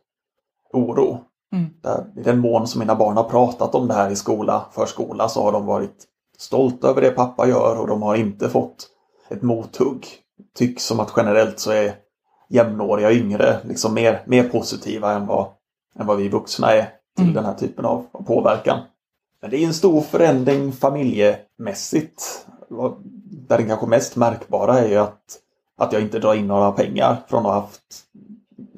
oro. 0.72 1.27
Mm. 1.52 1.70
Där, 1.82 2.06
I 2.16 2.22
den 2.22 2.38
mån 2.38 2.68
som 2.68 2.78
mina 2.78 2.94
barn 2.94 3.16
har 3.16 3.24
pratat 3.24 3.74
om 3.74 3.88
det 3.88 3.94
här 3.94 4.10
i 4.10 4.16
skola, 4.16 4.66
förskola 4.72 5.28
så 5.28 5.42
har 5.42 5.52
de 5.52 5.66
varit 5.66 6.04
stolta 6.38 6.88
över 6.88 7.00
det 7.00 7.10
pappa 7.10 7.48
gör 7.48 7.80
och 7.80 7.86
de 7.86 8.02
har 8.02 8.14
inte 8.14 8.48
fått 8.48 8.88
ett 9.28 9.42
mothugg. 9.42 10.06
Tycks 10.54 10.84
som 10.84 11.00
att 11.00 11.12
generellt 11.16 11.58
så 11.58 11.70
är 11.70 11.94
jämnåriga 12.48 13.12
yngre 13.12 13.60
liksom 13.64 13.94
mer, 13.94 14.22
mer 14.26 14.48
positiva 14.48 15.12
än 15.12 15.26
vad, 15.26 15.46
än 15.98 16.06
vad 16.06 16.16
vi 16.16 16.28
vuxna 16.28 16.72
är 16.72 16.82
till 17.16 17.24
Mm. 17.24 17.34
den 17.34 17.44
här 17.44 17.54
typen 17.54 17.84
av, 17.84 18.06
av 18.12 18.22
påverkan. 18.22 18.80
Men 19.40 19.50
det 19.50 19.56
är 19.56 19.66
en 19.66 19.74
stor 19.74 20.00
förändring 20.00 20.72
familjemässigt. 20.72 22.46
Där 23.48 23.58
den 23.58 23.66
kanske 23.68 23.86
mest 23.86 24.16
märkbara 24.16 24.78
är 24.78 24.88
ju 24.88 24.96
att, 24.96 25.38
att 25.76 25.92
jag 25.92 26.02
inte 26.02 26.18
drar 26.18 26.34
in 26.34 26.46
några 26.46 26.72
pengar 26.72 27.16
från 27.28 27.38
att 27.38 27.52
ha 27.52 27.60
haft 27.60 27.82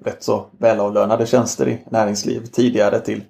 rätt 0.05 0.23
så 0.23 0.47
välavlönade 0.59 1.27
tjänster 1.27 1.69
i 1.69 1.79
näringsliv 1.91 2.47
tidigare 2.47 3.01
till, 3.01 3.23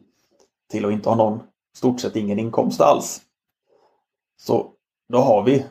till 0.71 0.85
att 0.85 0.93
inte 0.93 1.09
ha 1.09 1.17
någon, 1.17 1.41
stort 1.77 2.01
sett 2.01 2.17
ingen 2.17 2.39
inkomst 2.39 2.81
alls. 2.81 3.21
Så 4.41 4.67
då 5.09 5.19
har 5.19 5.43
vi 5.43 5.65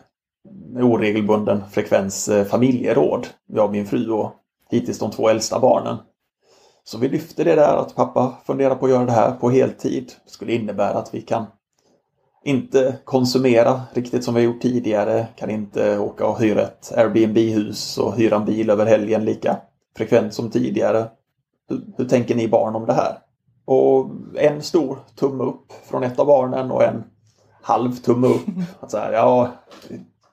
med 0.70 0.84
oregelbunden 0.84 1.63
frekvens 1.72 2.29
eh, 2.29 2.46
familjeråd, 2.46 3.27
jag 3.46 3.65
och 3.65 3.72
min 3.72 3.86
fru 3.86 4.12
och 4.12 4.32
hittills 4.70 5.00
de 5.00 5.12
två 5.12 5.29
äldsta 5.29 5.60
barnen. 5.60 5.98
Så 6.84 6.98
vi 6.98 7.10
lyfter 7.10 7.46
det 7.46 7.56
där 7.56 7.75
att 7.75 7.96
pappa 7.96 8.34
funderar 8.46 8.75
på 8.75 8.86
att 8.86 8.91
göra 8.91 9.06
det 9.06 9.12
här 9.12 9.32
på 9.32 9.50
heltid. 9.50 10.12
Det 10.25 10.32
skulle 10.32 10.53
innebära 10.53 10.98
att 10.98 11.13
vi 11.13 11.22
kan 11.22 11.46
inte 12.44 12.98
konsumera 13.03 13.82
riktigt 13.94 14.24
som 14.24 14.34
vi 14.34 14.41
gjort 14.41 14.62
tidigare, 14.62 15.27
kan 15.36 15.50
inte 15.50 16.00
åka 16.00 16.27
och 16.27 16.39
hyra 16.39 16.62
ett 16.62 16.91
Airbnb-hus 16.98 17.98
och 17.98 18.15
hyra 18.15 18.36
en 18.36 18.46
bil 18.46 18.70
över 18.70 18.86
helgen 18.86 19.25
lika 19.25 19.58
frekvent 20.00 20.34
som 20.34 20.51
tidigare. 20.51 21.10
Hur, 21.70 21.82
hur 21.98 22.06
tänker 22.06 22.36
ni 22.36 22.48
barn 22.48 22.75
om 22.75 22.86
det 22.86 22.94
här? 22.94 23.18
Och 23.65 24.10
en 24.36 24.62
stor 24.62 25.00
tumme 25.15 25.44
upp 25.44 25.72
från 25.89 26.03
ett 26.03 26.20
av 26.20 26.25
barnen 26.25 26.72
och 26.72 26.84
en 26.84 27.03
halv 27.62 27.96
tumme 27.96 28.27
upp. 28.27 28.48
Att 28.79 28.91
så 28.91 28.98
här, 28.98 29.13
ja, 29.13 29.51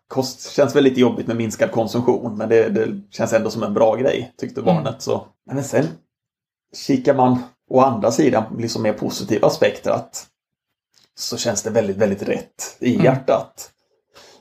kost 0.09 0.51
känns 0.51 0.77
väl 0.77 0.85
lite 0.85 1.01
jobbigt 1.01 1.27
med 1.27 1.37
minskad 1.37 1.71
konsumtion 1.71 2.37
men 2.37 2.49
det, 2.49 2.69
det 2.69 3.01
känns 3.11 3.33
ändå 3.33 3.51
som 3.51 3.63
en 3.63 3.75
bra 3.75 3.95
grej, 3.97 4.35
tyckte 4.37 4.63
barnet. 4.63 5.03
Så. 5.03 5.27
Men 5.47 5.65
sen 5.65 5.87
kikar 6.87 7.15
man 7.15 7.39
å 7.71 7.81
andra 7.81 8.11
sidan 8.11 8.45
liksom 8.59 8.83
mer 8.83 8.93
positiva 8.93 9.47
aspekter 9.47 9.91
att 9.91 10.27
så 11.19 11.37
känns 11.37 11.63
det 11.63 11.71
väldigt, 11.71 11.97
väldigt 11.97 12.23
rätt 12.23 12.77
i 12.81 12.95
Mm. 12.95 13.05
hjärtat. 13.05 13.71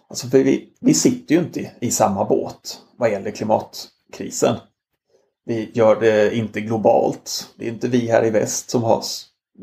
Alltså 0.10 0.27
för 0.27 0.38
vi, 0.44 0.74
vi 0.82 0.94
sitter 0.94 1.36
ju 1.36 1.41
inte 1.41 1.60
i, 1.60 1.72
i 1.82 1.91
samma 1.91 2.25
båt 2.25 2.79
vad 2.98 3.12
gäller 3.12 3.32
klimatkrisen. 3.32 4.55
Vi 5.46 5.72
gör 5.74 6.00
det 6.00 6.36
inte 6.36 6.62
globalt. 6.62 7.50
Det 7.56 7.68
är 7.68 7.72
inte 7.72 7.88
vi 7.88 8.08
här 8.08 8.25
i 8.25 8.30
väst 8.30 8.70
som 8.70 8.84
har 8.84 9.04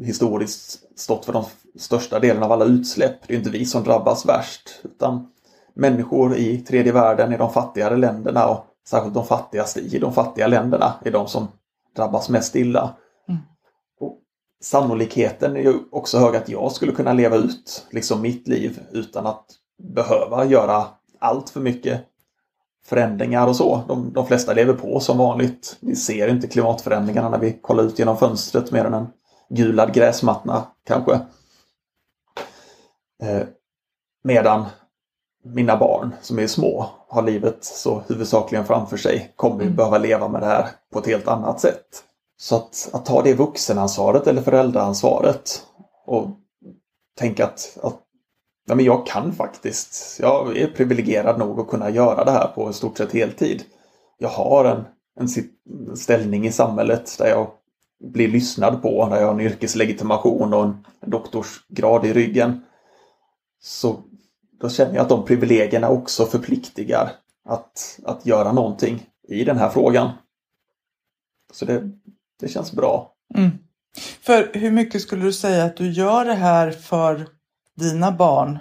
historiskt 0.00 0.98
stått 0.98 1.24
för 1.24 1.32
de 1.32 1.44
största 1.78 2.18
delen 2.18 2.42
av 2.42 2.52
alla 2.52 2.64
utsläpp. 2.64 3.16
Det 3.26 3.34
är 3.34 3.38
inte 3.38 3.50
vi 3.50 3.64
som 3.64 3.84
drabbas 3.84 4.26
värst. 4.26 4.80
Utan 4.84 5.32
människor 5.74 6.36
i 6.36 6.58
tredje 6.58 6.92
världen, 6.92 7.32
i 7.32 7.36
de 7.36 7.52
fattigare 7.52 7.96
länderna 7.96 8.48
och 8.48 8.66
särskilt 8.88 9.14
de 9.14 9.26
fattigaste 9.26 9.80
i 9.80 9.98
de 9.98 10.12
fattiga 10.12 10.46
länderna 10.46 10.94
är 11.04 11.10
de 11.10 11.28
som 11.28 11.48
drabbas 11.96 12.28
mest 12.28 12.56
illa. 12.56 12.96
Mm. 13.28 13.40
Och 14.00 14.18
sannolikheten 14.62 15.56
är 15.56 15.60
ju 15.60 15.74
också 15.90 16.18
hög 16.18 16.36
att 16.36 16.48
jag 16.48 16.72
skulle 16.72 16.92
kunna 16.92 17.12
leva 17.12 17.36
ut 17.36 17.86
liksom 17.90 18.22
mitt 18.22 18.48
liv 18.48 18.80
utan 18.92 19.26
att 19.26 19.46
behöva 19.82 20.44
göra 20.44 20.86
allt 21.18 21.50
för 21.50 21.60
mycket 21.60 22.00
förändringar 22.84 23.46
och 23.46 23.56
så. 23.56 23.82
De, 23.88 24.12
de 24.12 24.26
flesta 24.26 24.52
lever 24.52 24.74
på 24.74 25.00
som 25.00 25.18
vanligt. 25.18 25.76
Vi 25.80 25.96
ser 25.96 26.28
inte 26.28 26.48
klimatförändringarna 26.48 27.28
när 27.28 27.38
vi 27.38 27.52
kollar 27.52 27.84
ut 27.84 27.98
genom 27.98 28.16
fönstret 28.16 28.70
mer 28.72 28.84
än 28.84 28.94
en 28.94 29.06
gulad 29.48 29.94
gräsmatta 29.94 30.64
kanske. 30.86 31.12
Eh, 33.22 33.42
medan 34.24 34.64
mina 35.44 35.76
barn 35.76 36.14
som 36.20 36.38
är 36.38 36.46
små 36.46 36.86
har 37.08 37.22
livet 37.22 37.64
så 37.64 38.02
huvudsakligen 38.08 38.64
framför 38.64 38.96
sig 38.96 39.32
kommer 39.36 39.64
ju 39.64 39.70
behöva 39.70 39.98
leva 39.98 40.28
med 40.28 40.42
det 40.42 40.46
här 40.46 40.68
på 40.92 40.98
ett 40.98 41.06
helt 41.06 41.28
annat 41.28 41.60
sätt. 41.60 42.04
Så 42.36 42.56
att, 42.56 42.90
att 42.92 43.06
ta 43.06 43.22
det 43.22 43.34
vuxenansvaret 43.34 44.26
eller 44.26 44.42
föräldraansvaret 44.42 45.62
och 46.06 46.28
tänka 47.18 47.44
att, 47.44 47.78
att 47.82 48.01
ja, 48.64 48.74
men 48.74 48.84
jag 48.84 49.06
kan 49.06 49.32
faktiskt, 49.32 50.20
jag 50.20 50.56
är 50.56 50.66
privilegierad 50.66 51.38
nog 51.38 51.60
att 51.60 51.68
kunna 51.68 51.90
göra 51.90 52.24
det 52.24 52.30
här 52.30 52.46
på 52.46 52.70
i 52.70 52.72
stort 52.72 52.98
sett 52.98 53.12
heltid. 53.12 53.62
Jag 54.18 54.28
har 54.28 54.64
en, 54.64 54.84
en 55.20 55.96
ställning 55.96 56.46
i 56.46 56.52
samhället 56.52 57.18
där 57.18 57.26
jag 57.26 57.50
blir 58.04 58.28
lyssnad 58.28 58.82
på, 58.82 59.08
där 59.08 59.20
jag 59.20 59.26
har 59.26 59.34
en 59.34 59.40
yrkeslegitimation 59.40 60.54
och 60.54 60.64
en 60.64 60.84
doktorsgrad 61.06 62.06
i 62.06 62.12
ryggen. 62.12 62.64
Så 63.62 64.02
då 64.60 64.68
känner 64.68 64.94
jag 64.94 65.02
att 65.02 65.08
de 65.08 65.24
privilegierna 65.24 65.88
också 65.88 66.26
förpliktigar 66.26 67.12
att, 67.44 68.00
att 68.04 68.26
göra 68.26 68.52
någonting 68.52 69.06
i 69.28 69.44
den 69.44 69.58
här 69.58 69.68
frågan. 69.68 70.10
Så 71.52 71.64
det, 71.64 71.90
det 72.40 72.48
känns 72.48 72.72
bra. 72.72 73.14
Mm. 73.34 73.50
För 74.20 74.50
hur 74.54 74.70
mycket 74.70 75.02
skulle 75.02 75.24
du 75.24 75.32
säga 75.32 75.64
att 75.64 75.76
du 75.76 75.92
gör 75.92 76.24
det 76.24 76.34
här 76.34 76.70
för 76.70 77.26
dina 77.76 78.12
barn 78.12 78.58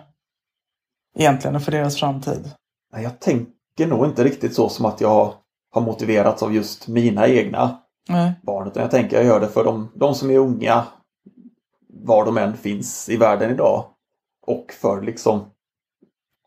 egentligen 1.15 1.55
och 1.55 1.63
för 1.63 1.71
deras 1.71 1.97
framtid? 1.97 2.51
Nej, 2.93 3.03
Jag 3.03 3.19
tänker 3.19 3.87
nog 3.87 4.05
inte 4.05 4.23
riktigt 4.23 4.55
så 4.55 4.69
som 4.69 4.85
att 4.85 5.01
jag 5.01 5.33
har 5.71 5.81
motiverats 5.81 6.43
av 6.43 6.53
just 6.53 6.87
mina 6.87 7.27
egna 7.27 7.77
Nej. 8.09 8.33
barn. 8.43 8.67
Utan 8.67 8.81
jag 8.81 8.91
tänker 8.91 9.17
jag 9.17 9.25
gör 9.25 9.39
det 9.39 9.47
för 9.47 9.63
de, 9.63 9.91
de 9.95 10.15
som 10.15 10.31
är 10.31 10.37
unga, 10.37 10.85
var 11.87 12.25
de 12.25 12.37
än 12.37 12.57
finns 12.57 13.09
i 13.09 13.17
världen 13.17 13.51
idag. 13.51 13.85
Och 14.47 14.73
för 14.81 15.01
liksom 15.01 15.45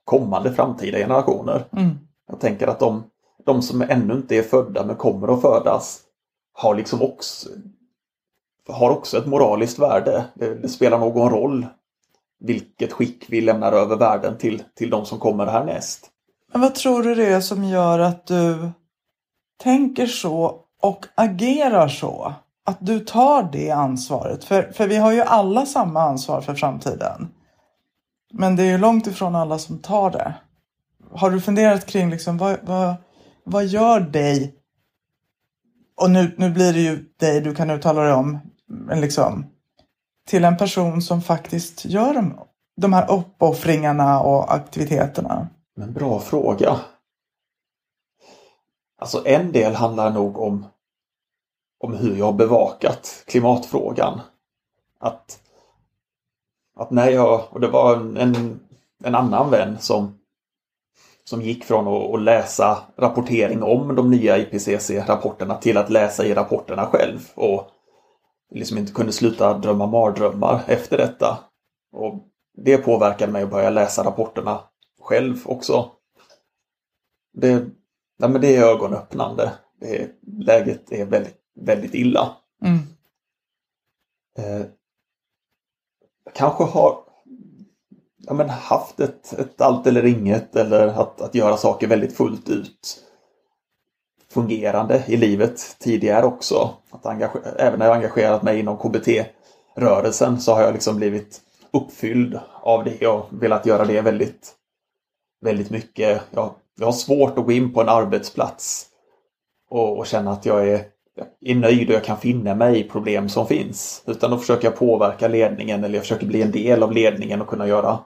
kommande 0.04 0.52
framtida 0.52 0.99
generationer. 0.99 1.64
Mm. 1.73 1.99
Jag 2.26 2.40
tänker 2.40 2.66
att 2.66 2.80
de, 2.80 3.04
de 3.44 3.62
som 3.62 3.83
ännu 3.83 4.14
inte 4.14 4.37
är 4.37 4.42
födda 4.42 4.87
men 4.87 4.97
kommer 4.97 5.35
att 5.35 5.40
födas 5.40 6.00
har 6.52 6.75
liksom 6.75 7.02
också 7.02 7.49
har 8.68 8.90
också 8.90 9.18
ett 9.18 9.26
moraliskt 9.26 9.78
värde. 9.78 10.25
Det, 10.35 10.54
det 10.54 10.68
spelar 10.68 10.99
någon 10.99 11.30
roll 11.30 11.66
vilket 12.41 12.93
skick 12.93 13.25
vi 13.29 13.41
lämnar 13.41 13.73
över 13.73 13.97
världen 13.97 14.38
till, 14.38 14.62
till 14.75 14.91
de 14.91 15.07
som 15.07 15.19
kommer 15.19 15.47
härnäst. 15.47 16.11
Men 16.53 16.61
vad 16.61 16.75
tror 16.75 17.03
du 17.03 17.14
det 17.14 17.26
är 17.26 17.41
som 17.41 17.64
gör 17.64 17.99
att 17.99 18.26
du 18.26 18.71
tänker 19.62 20.07
så 20.07 20.61
och 20.83 21.07
agerar 21.14 21.88
så? 21.88 22.35
Att 22.67 22.79
du 22.81 23.00
tar 23.00 23.49
det 23.53 23.71
ansvaret. 23.71 24.45
För, 24.45 24.73
för 24.73 24.88
vi 24.88 24.97
har 24.97 25.12
ju 25.12 25.21
alla 25.21 25.67
samma 25.67 26.03
ansvar 26.03 26.41
för 26.41 26.55
framtiden. 26.55 27.29
Men 28.33 28.57
det 28.57 28.62
är 28.62 28.71
ju 28.71 28.79
långt 28.79 29.07
ifrån 29.07 29.35
alla 29.35 29.59
som 29.59 29.79
tar 29.79 30.11
det. 30.11 30.35
Har 31.12 31.31
du 31.31 31.41
funderat 31.41 31.87
kring 31.87 32.11
liksom 32.11 32.38
vad, 32.38 32.57
vad, 32.62 32.95
vad 33.45 33.67
gör 33.67 34.00
dig? 34.00 34.55
Och 35.97 36.11
nu, 36.11 36.35
nu 36.38 36.50
blir 36.50 36.73
det 36.73 36.81
ju 36.81 37.05
dig 37.21 37.41
du 37.41 37.55
kan 37.55 37.71
uttala 37.71 38.03
dig 38.03 38.12
om. 38.12 38.38
Men 38.67 39.00
liksom 39.00 39.47
till 40.26 40.45
en 40.45 40.57
person 40.57 41.02
som 41.02 41.23
faktiskt 41.23 41.85
gör 41.85 42.14
de, 42.14 42.40
de 42.76 42.93
här 42.93 43.11
uppoffringarna 43.11 44.21
och 44.21 44.54
aktiviteterna. 44.54 45.49
Men 45.76 45.93
bra 45.93 46.21
fråga. 46.21 46.81
Alltså 48.99 49.26
en 49.26 49.52
del 49.52 49.75
handlar 49.75 50.11
nog 50.11 50.38
om, 50.38 50.66
om 51.81 51.95
hur 51.95 52.16
jag 52.16 52.25
har 52.25 52.33
bevakat 52.33 53.25
klimatfrågan. 53.26 54.21
Att, 55.00 55.40
att 56.76 56.90
när 56.90 57.11
jag, 57.11 57.45
och 57.50 57.61
det 57.61 57.69
var 57.69 57.97
en, 57.97 58.61
en, 59.04 59.14
annan 59.14 59.50
vän 59.50 59.76
som, 59.81 60.19
som 61.25 61.43
gick 61.43 61.64
från 61.64 61.88
att, 61.88 62.14
att 62.14 62.23
läsa 62.23 62.78
rapportering 62.97 63.62
om 63.62 63.95
de 63.97 64.11
nya 64.11 64.38
IPCC-rapporterna 64.38 65.59
till 65.59 65.76
att 65.76 65.90
läsa 65.90 66.25
i 66.25 66.35
rapporterna 66.35 66.87
själv 66.87 67.19
och 67.35 67.71
liksom 68.54 68.78
inte 68.78 68.92
kunde 68.92 69.12
sluta 69.12 69.58
drömma 69.58 69.87
mardrömmar 69.87 70.64
efter 70.68 70.99
detta. 70.99 71.38
Och 71.92 72.28
det 72.56 72.78
påverkade 72.78 73.32
mig 73.32 73.42
att 73.42 73.50
börja 73.50 73.70
läsa 73.70 74.04
rapporterna 74.04 74.61
själv 75.00 75.37
också. 75.44 75.90
Det, 77.32 77.66
ja, 78.18 78.28
men 78.28 78.40
det 78.40 78.56
är 78.56 78.62
ögonöppnande. 78.62 79.52
Det 79.80 80.02
är, 80.02 80.12
läget 80.26 80.92
är 80.92 81.06
väldigt, 81.06 81.40
väldigt 81.61 81.94
illa. 81.94 82.37
Mm. 82.64 82.78
Eh, 84.38 84.66
kanske 86.34 86.64
har 86.64 86.99
ja, 88.16 88.34
men 88.34 88.49
haft 88.50 89.00
ett, 89.00 89.32
ett 89.32 89.61
allt 89.61 89.87
eller 89.87 90.04
inget 90.04 90.56
eller 90.56 90.87
att, 90.87 91.20
att 91.20 91.34
göra 91.34 91.56
saker 91.56 91.87
väldigt 91.87 92.16
fullt 92.16 92.49
ut 92.49 93.03
fungerande 94.35 95.03
i 95.07 95.17
livet 95.17 95.76
tidigare 95.79 96.26
också. 96.26 96.71
Att 96.91 97.07
även 97.59 97.79
när 97.79 97.87
jag 97.87 97.97
engagerat 97.97 98.43
mig 98.43 98.59
inom 98.61 98.76
KBT-rörelsen 98.79 100.41
så 100.41 100.53
har 100.53 100.62
jag 100.62 100.73
liksom 100.73 100.97
blivit 100.97 101.41
uppfylld 101.73 102.41
av 102.62 102.85
det 102.85 103.07
och 103.07 103.26
velat 103.31 103.67
göra 103.67 103.85
det 103.85 104.00
väldigt, 104.00 104.53
väldigt 105.45 105.71
mycket. 105.71 106.23
Jag, 106.31 106.50
jag 106.79 106.87
har 106.87 106.93
svårt 106.93 107.38
att 107.38 107.45
gå 107.45 107.53
in 107.53 107.73
på 107.73 107.81
en 107.81 107.88
arbetsplats 107.88 108.87
och, 109.71 109.99
och 109.99 110.07
känna 110.07 110.33
att 110.33 110.47
jag 110.47 110.69
är, 110.69 110.85
är 111.41 111.55
nöjd 111.55 111.88
och 111.88 111.95
jag 111.95 112.05
kan 112.05 112.17
finna 112.17 112.55
mig 112.55 112.81
i 112.81 112.88
problem 112.88 113.29
som 113.29 113.47
finns. 113.47 114.03
Utan 114.07 114.31
då 114.31 114.38
försöker 114.38 114.69
jag 114.69 114.76
påverka 114.76 115.29
ledningen 115.29 115.85
eller 115.85 115.95
jag 115.95 116.03
försöker 116.03 116.26
bli 116.26 116.43
en 116.43 116.50
del 116.50 116.83
av 116.83 116.93
ledningen 116.93 117.41
och 117.41 117.49
kunna 117.49 117.67
göra, 117.67 117.99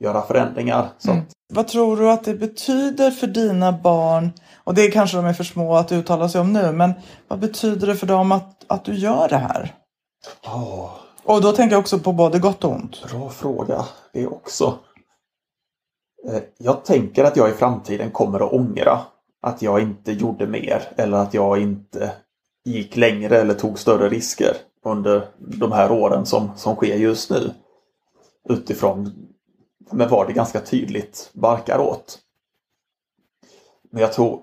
göra 0.00 0.22
förändringar. 0.22 0.88
Så 0.98 1.10
mm. 1.10 1.24
Vad 1.52 1.68
tror 1.68 1.96
du 1.96 2.10
att 2.10 2.24
det 2.24 2.34
betyder 2.34 3.10
för 3.10 3.26
dina 3.26 3.72
barn? 3.72 4.32
Och 4.64 4.74
det 4.74 4.90
kanske 4.90 5.16
de 5.16 5.26
är 5.26 5.32
för 5.32 5.44
små 5.44 5.76
att 5.76 5.92
uttala 5.92 6.28
sig 6.28 6.40
om 6.40 6.52
nu, 6.52 6.72
men 6.72 6.92
vad 7.28 7.38
betyder 7.38 7.86
det 7.86 7.96
för 7.96 8.06
dem 8.06 8.32
att, 8.32 8.64
att 8.66 8.84
du 8.84 8.94
gör 8.94 9.28
det 9.28 9.36
här? 9.36 9.74
Oh. 10.44 10.90
Och 11.24 11.40
då 11.40 11.52
tänker 11.52 11.74
jag 11.74 11.80
också 11.80 11.98
på 11.98 12.12
både 12.12 12.38
gott 12.38 12.64
och 12.64 12.72
ont. 12.72 13.04
Bra 13.10 13.30
fråga 13.30 13.84
det 14.12 14.26
också. 14.26 14.78
Eh, 16.28 16.42
jag 16.58 16.84
tänker 16.84 17.24
att 17.24 17.36
jag 17.36 17.50
i 17.50 17.52
framtiden 17.52 18.10
kommer 18.10 18.46
att 18.46 18.52
ångra 18.52 18.98
att 19.42 19.62
jag 19.62 19.80
inte 19.80 20.12
gjorde 20.12 20.46
mer 20.46 20.82
eller 20.96 21.16
att 21.16 21.34
jag 21.34 21.62
inte 21.62 22.12
gick 22.64 22.96
längre 22.96 23.40
eller 23.40 23.54
tog 23.54 23.78
större 23.78 24.08
risker 24.08 24.56
under 24.84 25.28
de 25.38 25.72
här 25.72 25.92
åren 25.92 26.26
som, 26.26 26.50
som 26.56 26.76
sker 26.76 26.96
just 26.96 27.30
nu. 27.30 27.50
Utifrån 28.48 29.12
men 29.92 30.08
vad 30.08 30.26
det 30.26 30.32
ganska 30.32 30.60
tydligt 30.60 31.30
barkar 31.32 31.78
åt. 31.78 32.18
Men 33.90 34.02
jag 34.02 34.12
tror 34.12 34.42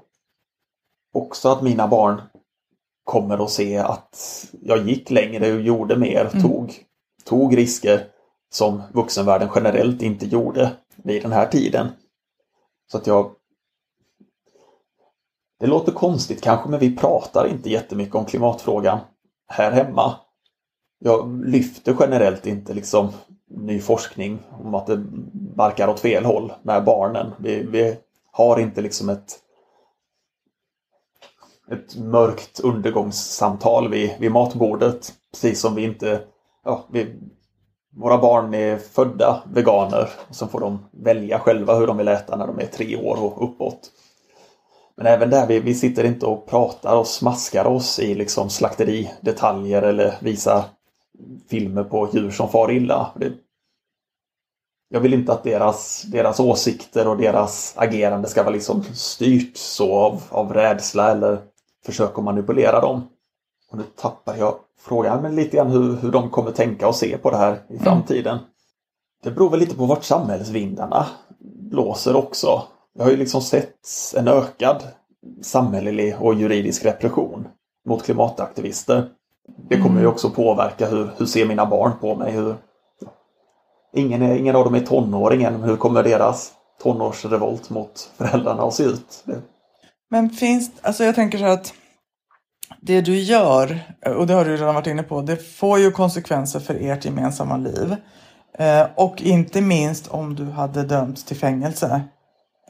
också 1.14 1.50
att 1.50 1.62
mina 1.62 1.88
barn 1.88 2.22
kommer 3.04 3.44
att 3.44 3.52
se 3.52 3.78
att 3.78 4.46
jag 4.62 4.90
gick 4.90 5.10
längre 5.10 5.54
och 5.54 5.62
gjorde 5.62 5.98
mer, 5.98 6.30
mm. 6.32 6.44
tog, 6.44 6.84
tog 7.24 7.58
risker 7.58 8.08
som 8.50 8.82
vuxenvärlden 8.94 9.50
generellt 9.56 10.02
inte 10.02 10.26
gjorde 10.26 10.72
vid 10.96 11.22
den 11.22 11.32
här 11.32 11.48
tiden. 11.48 11.88
Så 12.92 12.98
att 12.98 13.08
jag... 13.08 13.32
Det 15.60 15.68
låter 15.68 15.92
konstigt 15.92 16.42
kanske, 16.42 16.70
men 16.70 16.80
vi 16.80 16.96
pratar 16.96 17.48
inte 17.48 17.70
jättemycket 17.70 18.16
om 18.16 18.26
klimatfrågan 18.26 19.00
här 19.48 19.72
hemma. 19.72 20.16
Jag 21.00 21.46
lyfter 21.46 21.96
generellt 22.00 22.46
inte 22.46 22.74
liksom 22.74 23.10
ny 23.50 23.80
forskning 23.80 24.40
om 24.64 24.76
att 24.76 24.88
det 24.88 24.98
barkar 25.34 25.88
åt 25.88 26.00
fel 26.00 26.26
håll 26.26 26.54
med 26.62 26.84
barnen. 26.84 27.34
Vi, 27.40 27.64
vi 27.64 27.98
har 28.32 28.60
inte 28.60 28.82
liksom 28.82 29.10
ett 29.10 29.40
ett 31.72 31.96
mörkt 31.96 32.60
undergångssamtal 32.60 33.92
vid, 33.92 34.12
vid 34.20 34.32
matbordet. 34.32 35.14
Precis 35.32 35.60
som 35.60 35.76
vi 35.76 35.84
inte... 35.84 36.20
Ja, 36.66 36.86
vi, 36.92 37.16
våra 37.96 38.18
barn 38.18 38.54
är 38.54 38.78
födda 38.78 39.44
veganer. 39.54 40.10
Och 40.30 40.36
så 40.36 40.48
får 40.48 40.60
de 40.60 40.86
välja 40.92 41.40
själva 41.40 41.76
hur 41.76 41.88
de 41.88 41.98
vill 41.98 42.08
äta 42.08 42.36
när 42.36 42.48
de 42.48 42.60
är 42.60 42.66
tre 42.66 42.96
år 42.96 43.24
och 43.24 43.44
uppåt. 43.44 43.92
Men 44.98 45.06
även 45.06 45.30
där, 45.30 45.48
vi, 45.48 45.60
vi 45.60 45.74
sitter 45.74 46.04
inte 46.04 46.26
och 46.26 46.48
pratar 46.48 46.98
och 46.98 47.08
smaskar 47.08 47.66
oss 47.66 48.00
i 48.00 48.16
liksom 48.16 48.50
slakteridetaljer 48.50 49.82
eller 49.82 50.16
visar 50.22 50.64
filmer 51.50 51.84
på 51.84 52.10
djur 52.14 52.32
som 52.32 52.50
far 52.50 52.72
illa. 52.72 53.12
Jag 54.90 55.00
vill 55.00 55.14
inte 55.14 55.34
att 55.34 55.44
deras, 55.44 56.02
deras 56.02 56.40
åsikter 56.40 57.08
och 57.08 57.18
deras 57.18 57.74
agerande 57.78 58.28
ska 58.28 58.44
vara 58.44 58.54
liksom 58.54 58.84
styrt 58.84 59.58
så 59.58 59.94
av, 59.94 60.24
av 60.30 60.54
rädsla 60.54 61.12
eller 61.12 61.40
försök 61.86 62.18
att 62.18 62.24
manipulera 62.24 62.82
dem. 62.82 63.08
Och 63.72 63.78
nu 63.78 63.84
tappar 63.84 64.36
jag 64.36 64.56
frågan 64.80 65.22
men 65.22 65.36
lite 65.36 65.58
grann 65.58 65.72
hur, 65.72 65.96
hur 65.96 66.12
de 66.12 66.30
kommer 66.30 66.52
tänka 66.52 66.88
och 66.88 66.96
se 66.96 67.18
på 67.18 67.30
det 67.32 67.38
här 67.38 67.54
i 67.54 67.74
mm. 67.74 67.84
framtiden. 67.84 68.38
Mm. 68.38 68.50
Det 69.24 69.32
beror 69.32 69.50
väl 69.50 69.60
lite 69.60 69.76
på 69.76 69.86
vart 69.86 70.04
samhällsvindarna 70.04 71.06
blåser 71.70 72.16
också. 72.16 72.64
Jag 72.94 73.04
har 73.04 73.12
ju 73.12 73.18
liksom 73.18 73.42
sett 73.42 73.80
en 74.16 74.28
ökad 74.28 74.84
samhällelig 75.42 76.16
och 76.20 76.34
juridisk 76.34 76.86
repression 76.86 77.48
mot 77.86 78.04
klimataktivister. 78.04 79.10
Det 79.70 79.78
kommer 79.78 79.96
ju 79.96 80.02
mm. 80.02 80.14
också 80.14 80.30
påverka 80.30 80.88
hur, 80.88 81.10
hur 81.18 81.26
ser 81.26 81.46
mina 81.46 81.66
barn 81.66 81.92
på 82.02 82.16
mig? 82.16 82.32
Hur, 82.32 82.56
ingen, 83.96 84.22
är, 84.22 84.36
ingen 84.36 84.56
av 84.56 84.64
dem 84.64 84.76
är 84.76 84.80
tonåringen. 84.80 85.64
Hur 85.64 85.78
kommer 85.78 86.04
deras 86.04 86.52
tonårsrevolt 86.84 87.70
mot 87.70 88.12
föräldrarna 88.18 88.64
att 88.64 88.74
se 88.74 88.84
ut? 88.84 89.26
Men 90.10 90.30
finns, 90.30 90.72
alltså 90.82 91.04
jag 91.04 91.16
tänker 91.16 91.38
så 91.38 91.46
att 91.46 91.74
det 92.82 93.02
du 93.02 93.16
gör, 93.16 93.80
och 94.18 94.28
det 94.28 94.34
har 94.34 94.46
du 94.46 94.58
redan 94.58 94.76
varit 94.76 94.88
inne 94.88 95.04
på, 95.04 95.22
det 95.22 95.38
får 95.38 95.80
ju 95.80 95.92
konsekvenser 95.92 96.60
för 96.60 96.76
ert 96.82 97.06
gemensamma 97.06 97.58
liv. 97.58 97.96
Eh, 98.58 98.88
och 98.96 99.22
inte 99.22 99.62
minst 99.62 100.08
om 100.08 100.36
du 100.36 100.46
hade 100.46 100.84
dömts 100.84 101.24
till 101.24 101.38
fängelse. 101.38 102.02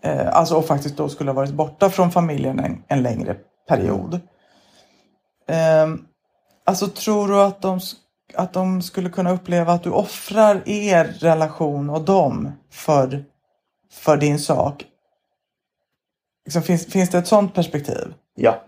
Eh, 0.04 0.36
alltså 0.38 0.56
och 0.56 0.66
faktiskt 0.66 0.98
då 0.98 1.10
skulle 1.10 1.30
ha 1.30 1.36
varit 1.36 1.54
borta 1.54 1.90
från 1.90 2.12
familjen 2.12 2.60
en, 2.60 2.84
en 2.88 3.04
längre 3.04 3.36
period. 3.68 4.14
Eh, 5.48 5.88
alltså 6.68 6.88
tror 6.88 7.28
du 7.28 7.42
att 7.42 7.62
de, 7.62 7.80
att 8.34 8.54
de 8.54 8.82
skulle 8.82 9.10
kunna 9.10 9.32
uppleva 9.32 9.74
att 9.74 9.84
du 9.84 9.92
offrar 9.92 10.70
er 10.70 11.04
relation 11.04 11.90
och 11.90 12.02
dem 12.02 12.52
för, 12.72 13.26
för 13.92 14.18
din 14.18 14.40
sak? 14.40 14.86
Liksom, 16.46 16.62
finns, 16.62 16.86
finns 16.86 17.10
det 17.10 17.18
ett 17.18 17.28
sådant 17.28 17.54
perspektiv? 17.54 18.14
Ja. 18.36 18.64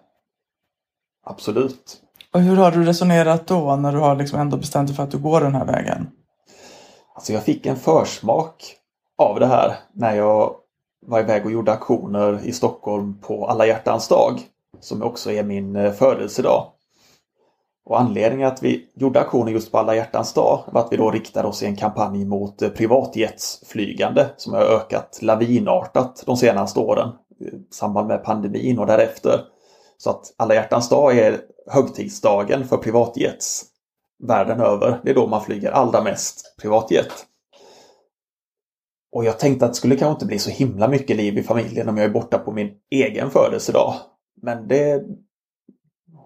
Absolut. 1.26 1.98
Och 2.34 2.42
hur 2.42 2.56
har 2.56 2.72
du 2.72 2.84
resonerat 2.84 3.48
då 3.48 3.76
när 3.76 3.92
du 3.92 3.98
har 3.98 4.16
liksom 4.16 4.40
ändå 4.40 4.58
bestämt 4.58 4.88
dig 4.88 4.96
för 4.96 5.04
att 5.04 5.12
du 5.12 5.18
går 5.18 5.42
den 5.42 5.56
här 5.56 5.66
vägen? 5.66 6.10
Alltså 7.16 7.34
jag 7.34 7.44
fick 7.44 7.66
en 7.66 7.76
försmak 7.76 8.76
av 9.18 9.40
det 9.40 9.48
här 9.48 9.76
när 9.94 10.16
jag 10.16 10.56
var 11.06 11.20
iväg 11.20 11.46
och 11.46 11.52
gjorde 11.52 11.72
aktioner 11.72 12.40
i 12.44 12.52
Stockholm 12.52 13.18
på 13.22 13.48
alla 13.48 13.66
hjärtans 13.66 14.08
dag. 14.08 14.40
Som 14.80 15.04
också 15.04 15.32
är 15.32 15.44
min 15.44 15.76
eh, 15.76 15.92
födelsedag. 15.92 16.72
Och 17.90 18.00
anledningen 18.00 18.48
att 18.48 18.64
vi 18.64 18.90
gjorde 18.94 19.20
aktionen 19.20 19.54
just 19.54 19.72
på 19.72 19.78
alla 19.78 19.96
hjärtans 19.96 20.34
dag 20.34 20.64
var 20.72 20.82
att 20.82 20.92
vi 20.92 20.98
då 20.98 21.12
riktade 21.12 21.48
oss 21.48 21.64
i 21.64 21.66
en 21.66 21.76
kampanj 21.76 22.26
mot 22.26 22.62
eh, 22.62 22.70
privatjetsflygande 22.70 24.30
som 24.38 24.54
har 24.54 24.62
ökat 24.62 25.20
lavinartat 25.22 26.24
de 26.26 26.38
senaste 26.38 26.80
åren 26.80 27.10
i 27.40 27.74
samband 27.74 28.08
med 28.08 28.24
pandemin 28.24 28.80
och 28.80 28.86
därefter. 28.86 29.42
Så 29.98 30.10
att 30.10 30.34
alla 30.38 30.54
hjärtans 30.54 30.90
dag 30.90 31.18
är 31.18 31.42
högtidsdagen 31.68 32.68
för 32.68 32.78
privatjets 32.78 33.66
världen 34.24 34.60
över. 34.62 35.00
Det 35.04 35.10
är 35.10 35.16
då 35.16 35.28
man 35.28 35.44
flyger 35.44 35.72
allra 35.72 36.04
mest 36.04 36.56
privatjet. 36.62 37.26
Och 39.12 39.26
jag 39.26 39.40
tänkte 39.40 39.66
att 39.66 39.72
det 39.72 39.78
skulle 39.78 39.96
kanske 39.96 40.14
inte 40.14 40.26
bli 40.26 40.40
så 40.40 40.50
himla 40.50 40.88
mycket 40.88 41.18
liv 41.18 41.38
i 41.38 41.44
familjen 41.44 41.90
om 41.90 41.98
jag 41.98 42.06
är 42.06 42.14
borta 42.14 42.38
på 42.38 42.52
min 42.52 42.72
egen 42.92 43.30
födelsedag. 43.30 43.94
Men 44.42 44.68
det 44.68 45.04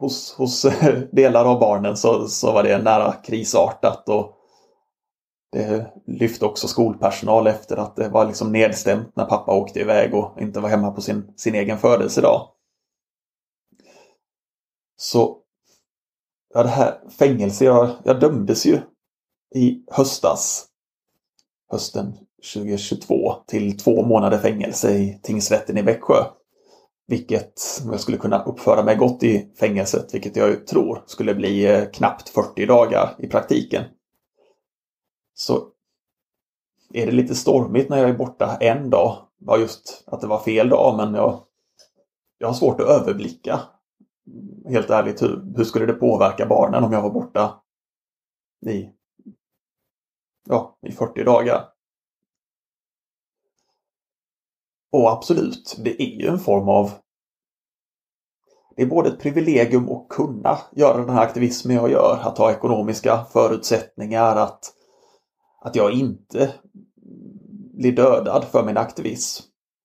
hos, 0.04 0.34
hos 0.34 0.66
eh, 0.66 1.00
delar 1.12 1.46
av 1.46 1.60
barnen 1.60 1.98
så, 1.98 2.28
så 2.28 2.52
var 2.52 2.64
det 2.64 2.78
nära 2.78 3.14
krisartat 3.14 4.10
och 4.10 4.36
det 5.52 5.94
lyfte 6.08 6.46
också 6.46 6.68
skolpersonal 6.68 7.48
efter 7.48 7.78
att 7.78 7.96
det 7.96 8.10
var 8.10 8.26
liksom 8.26 8.52
nedstämt 8.52 9.16
när 9.16 9.26
pappa 9.26 9.56
åkte 9.56 9.80
iväg 9.80 10.14
och 10.14 10.42
inte 10.42 10.60
var 10.60 10.70
hemma 10.70 10.92
på 10.92 11.02
sin, 11.02 11.34
sin 11.36 11.56
egen 11.56 11.78
födelsedag. 11.78 12.50
Så 14.98 15.38
ja, 16.54 16.64
det 16.64 16.70
här 16.70 17.10
fängelse, 17.10 17.66
jag, 17.66 17.90
jag 18.04 18.20
dömdes 18.20 18.66
ju 18.66 18.82
i 19.56 19.84
höstas, 19.92 20.66
hösten 21.72 22.18
2022, 22.54 23.34
till 23.48 23.78
två 23.78 24.06
månader 24.06 24.38
fängelse 24.38 24.92
i 24.92 25.20
tingsrätten 25.24 25.78
i 25.78 25.82
Växjö. 25.82 26.26
Vilket, 27.08 27.62
om 27.84 27.92
jag 27.92 28.00
skulle 28.00 28.18
kunna 28.18 28.44
uppföra 28.44 28.84
mig 28.84 28.96
gott 28.96 29.24
i 29.24 29.52
fängelset, 29.60 30.14
vilket 30.14 30.36
jag 30.36 30.68
tror 30.68 31.04
skulle 31.06 31.36
bli 31.36 31.66
eh, 31.66 31.86
knappt 31.86 32.30
40 32.30 32.66
dagar 32.66 33.16
i 33.20 33.28
praktiken. 33.28 33.84
Så 35.34 35.68
är 36.94 37.06
det 37.06 37.12
lite 37.12 37.36
stormigt 37.36 37.90
när 37.90 37.98
jag 37.98 38.10
är 38.10 38.18
borta 38.18 38.58
en 38.60 38.90
dag. 38.90 39.18
Bara 39.38 39.60
just 39.60 40.04
att 40.08 40.22
det 40.22 40.28
var 40.28 40.40
fel 40.40 40.70
dag, 40.70 40.98
men 40.98 41.14
jag, 41.14 41.44
jag 42.38 42.48
har 42.48 42.54
svårt 42.54 42.82
att 42.82 42.88
överblicka. 42.88 43.60
Helt 44.70 44.90
ärligt, 44.90 45.22
hur, 45.22 45.54
hur 45.58 45.64
skulle 45.64 45.86
det 45.86 45.94
påverka 45.94 46.46
barnen 46.46 46.84
om 46.84 46.94
jag 46.94 47.02
var 47.02 47.10
borta 47.10 47.62
i, 48.66 48.90
ja, 50.50 50.78
i 50.82 50.92
40 50.92 51.24
dagar? 51.24 51.73
Och 54.94 55.12
absolut, 55.12 55.76
det 55.84 56.04
är 56.04 56.22
ju 56.22 56.28
en 56.28 56.40
form 56.40 56.70
av 56.70 56.92
det 58.76 58.82
är 58.82 58.88
både 58.88 59.10
ett 59.10 59.20
privilegium 59.20 59.90
att 59.90 60.10
kunna 60.10 60.58
göra 60.72 60.98
den 60.98 61.10
här 61.10 61.22
aktivismen 61.22 61.76
jag 61.76 61.92
gör, 61.92 62.20
att 62.22 62.38
ha 62.38 62.52
ekonomiska 62.52 63.26
förutsättningar, 63.34 64.36
att 64.36 64.74
att 65.62 65.76
jag 65.76 65.92
inte 65.92 66.54
blir 67.74 67.92
dödad 67.92 68.46
för 68.52 68.64
min 68.66 68.78
aktivism. 68.78 69.44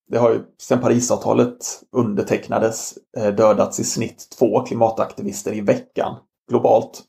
Det 0.09 0.18
har 0.18 0.31
ju 0.31 0.40
sedan 0.59 0.81
Parisavtalet 0.81 1.83
undertecknades 1.92 2.94
eh, 3.16 3.35
dödats 3.35 3.81
i 3.81 3.85
snitt 3.85 4.29
två 4.38 4.61
klimataktivister 4.61 5.53
i 5.53 5.61
veckan 5.61 6.16
globalt. 6.51 7.03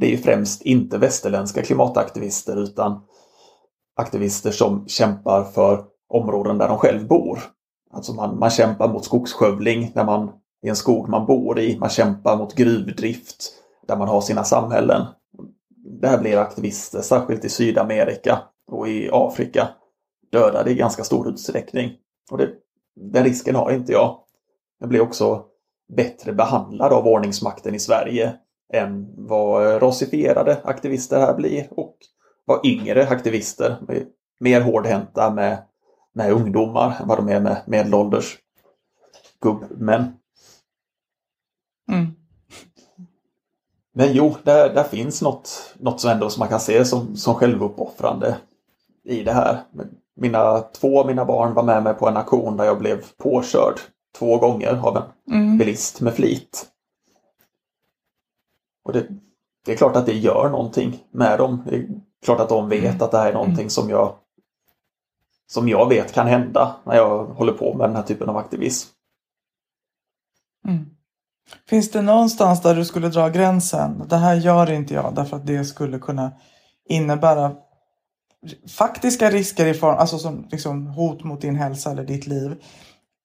Det 0.00 0.06
är 0.06 0.10
ju 0.10 0.18
främst 0.18 0.62
inte 0.62 0.98
västerländska 0.98 1.62
klimataktivister 1.62 2.56
utan 2.56 3.02
aktivister 3.96 4.50
som 4.50 4.88
kämpar 4.88 5.44
för 5.44 5.84
områden 6.08 6.58
där 6.58 6.68
de 6.68 6.78
själv 6.78 7.06
bor. 7.06 7.38
Alltså 7.90 8.12
man, 8.12 8.38
man 8.38 8.50
kämpar 8.50 8.88
mot 8.88 9.04
skogsskövling 9.04 9.92
när 9.94 10.04
man, 10.04 10.32
i 10.62 10.68
en 10.68 10.76
skog 10.76 11.08
man 11.08 11.26
bor 11.26 11.58
i. 11.58 11.78
Man 11.78 11.88
kämpar 11.88 12.36
mot 12.36 12.54
gruvdrift 12.54 13.52
där 13.86 13.96
man 13.96 14.08
har 14.08 14.20
sina 14.20 14.44
samhällen. 14.44 15.06
Där 16.00 16.18
blir 16.18 16.36
aktivister, 16.36 17.00
särskilt 17.00 17.44
i 17.44 17.48
Sydamerika 17.48 18.38
och 18.70 18.88
i 18.88 19.10
Afrika, 19.12 19.68
dödade 20.32 20.70
i 20.70 20.74
ganska 20.74 21.04
stor 21.04 21.28
utsträckning. 21.28 21.92
Och 22.30 22.38
det, 22.38 22.50
den 22.96 23.24
risken 23.24 23.54
har 23.54 23.70
inte 23.70 23.92
jag. 23.92 24.18
Jag 24.80 24.88
blir 24.88 25.00
också 25.00 25.44
bättre 25.96 26.32
behandlad 26.32 26.92
av 26.92 27.06
ordningsmakten 27.06 27.74
i 27.74 27.78
Sverige 27.78 28.34
än 28.72 29.14
vad 29.16 29.82
rasifierade 29.82 30.60
aktivister 30.64 31.20
här 31.20 31.34
blir 31.34 31.68
och 31.70 31.96
vad 32.44 32.66
yngre 32.66 33.08
aktivister 33.08 33.76
mer 34.40 34.60
hårdhänta 34.60 35.30
med, 35.30 35.62
med 36.18 36.32
ungdomar 36.32 36.96
än 37.00 37.08
vad 37.08 37.18
de 37.18 37.28
är 37.28 37.40
med 37.40 37.62
medelålders 37.66 38.38
gubbmän. 39.40 40.16
Mm. 41.90 42.06
Men 43.94 44.12
jo, 44.12 44.34
där, 44.42 44.74
där 44.74 44.84
finns 44.84 45.22
något, 45.22 45.74
något 45.78 46.00
som 46.00 46.10
ändå 46.10 46.30
som 46.30 46.40
man 46.40 46.48
kan 46.48 46.60
se 46.60 46.84
som, 46.84 47.16
som 47.16 47.34
självuppoffrande 47.34 48.36
i 49.04 49.22
det 49.22 49.32
här. 49.32 49.62
Mina, 50.16 50.60
två 50.60 51.00
av 51.00 51.06
mina 51.06 51.24
barn 51.24 51.54
var 51.54 51.62
med 51.62 51.82
mig 51.82 51.94
på 51.94 52.08
en 52.08 52.16
aktion 52.16 52.56
där 52.56 52.64
jag 52.64 52.78
blev 52.78 53.04
påkörd 53.16 53.80
två 54.18 54.38
gånger 54.38 54.80
av 54.82 54.96
en 54.96 55.34
mm. 55.34 55.58
bilist 55.58 56.00
med 56.00 56.14
flit. 56.14 56.66
Och 58.84 58.92
det, 58.92 59.06
det, 59.64 59.72
är 59.72 59.76
klart 59.76 59.96
att 59.96 60.06
det 60.06 60.18
gör 60.18 60.48
någonting 60.48 61.04
med 61.10 61.38
dem. 61.38 61.62
Det 61.66 61.76
är 61.76 61.88
klart 62.24 62.40
att 62.40 62.48
de 62.48 62.68
vet 62.68 62.84
mm. 62.84 63.02
att 63.02 63.10
det 63.10 63.18
här 63.18 63.28
är 63.28 63.34
någonting 63.34 63.58
mm. 63.58 63.70
som 63.70 63.90
jag 63.90 64.14
som 65.50 65.68
jag 65.68 65.88
vet 65.88 66.12
kan 66.12 66.26
hända 66.26 66.76
när 66.84 66.96
jag 66.96 67.24
håller 67.24 67.52
på 67.52 67.74
med 67.74 67.88
den 67.88 67.96
här 67.96 68.02
typen 68.02 68.28
av 68.28 68.36
aktivism. 68.36 68.88
Mm. 70.68 70.86
Finns 71.68 71.90
det 71.90 72.02
någonstans 72.02 72.62
där 72.62 72.74
du 72.74 72.84
skulle 72.84 73.08
dra 73.08 73.28
gränsen? 73.28 74.02
Det 74.08 74.16
här 74.16 74.34
gör 74.34 74.70
inte 74.70 74.94
jag 74.94 75.14
därför 75.14 75.36
att 75.36 75.46
det 75.46 75.64
skulle 75.64 75.98
kunna 75.98 76.32
innebära 76.88 77.56
faktiska 78.68 79.30
risker 79.30 79.66
i 79.66 79.74
form, 79.74 79.96
alltså 79.98 80.18
som 80.18 80.46
liksom 80.50 80.86
hot 80.86 81.24
mot 81.24 81.40
din 81.40 81.56
hälsa 81.56 81.90
eller 81.90 82.04
ditt 82.04 82.26
liv. 82.26 82.62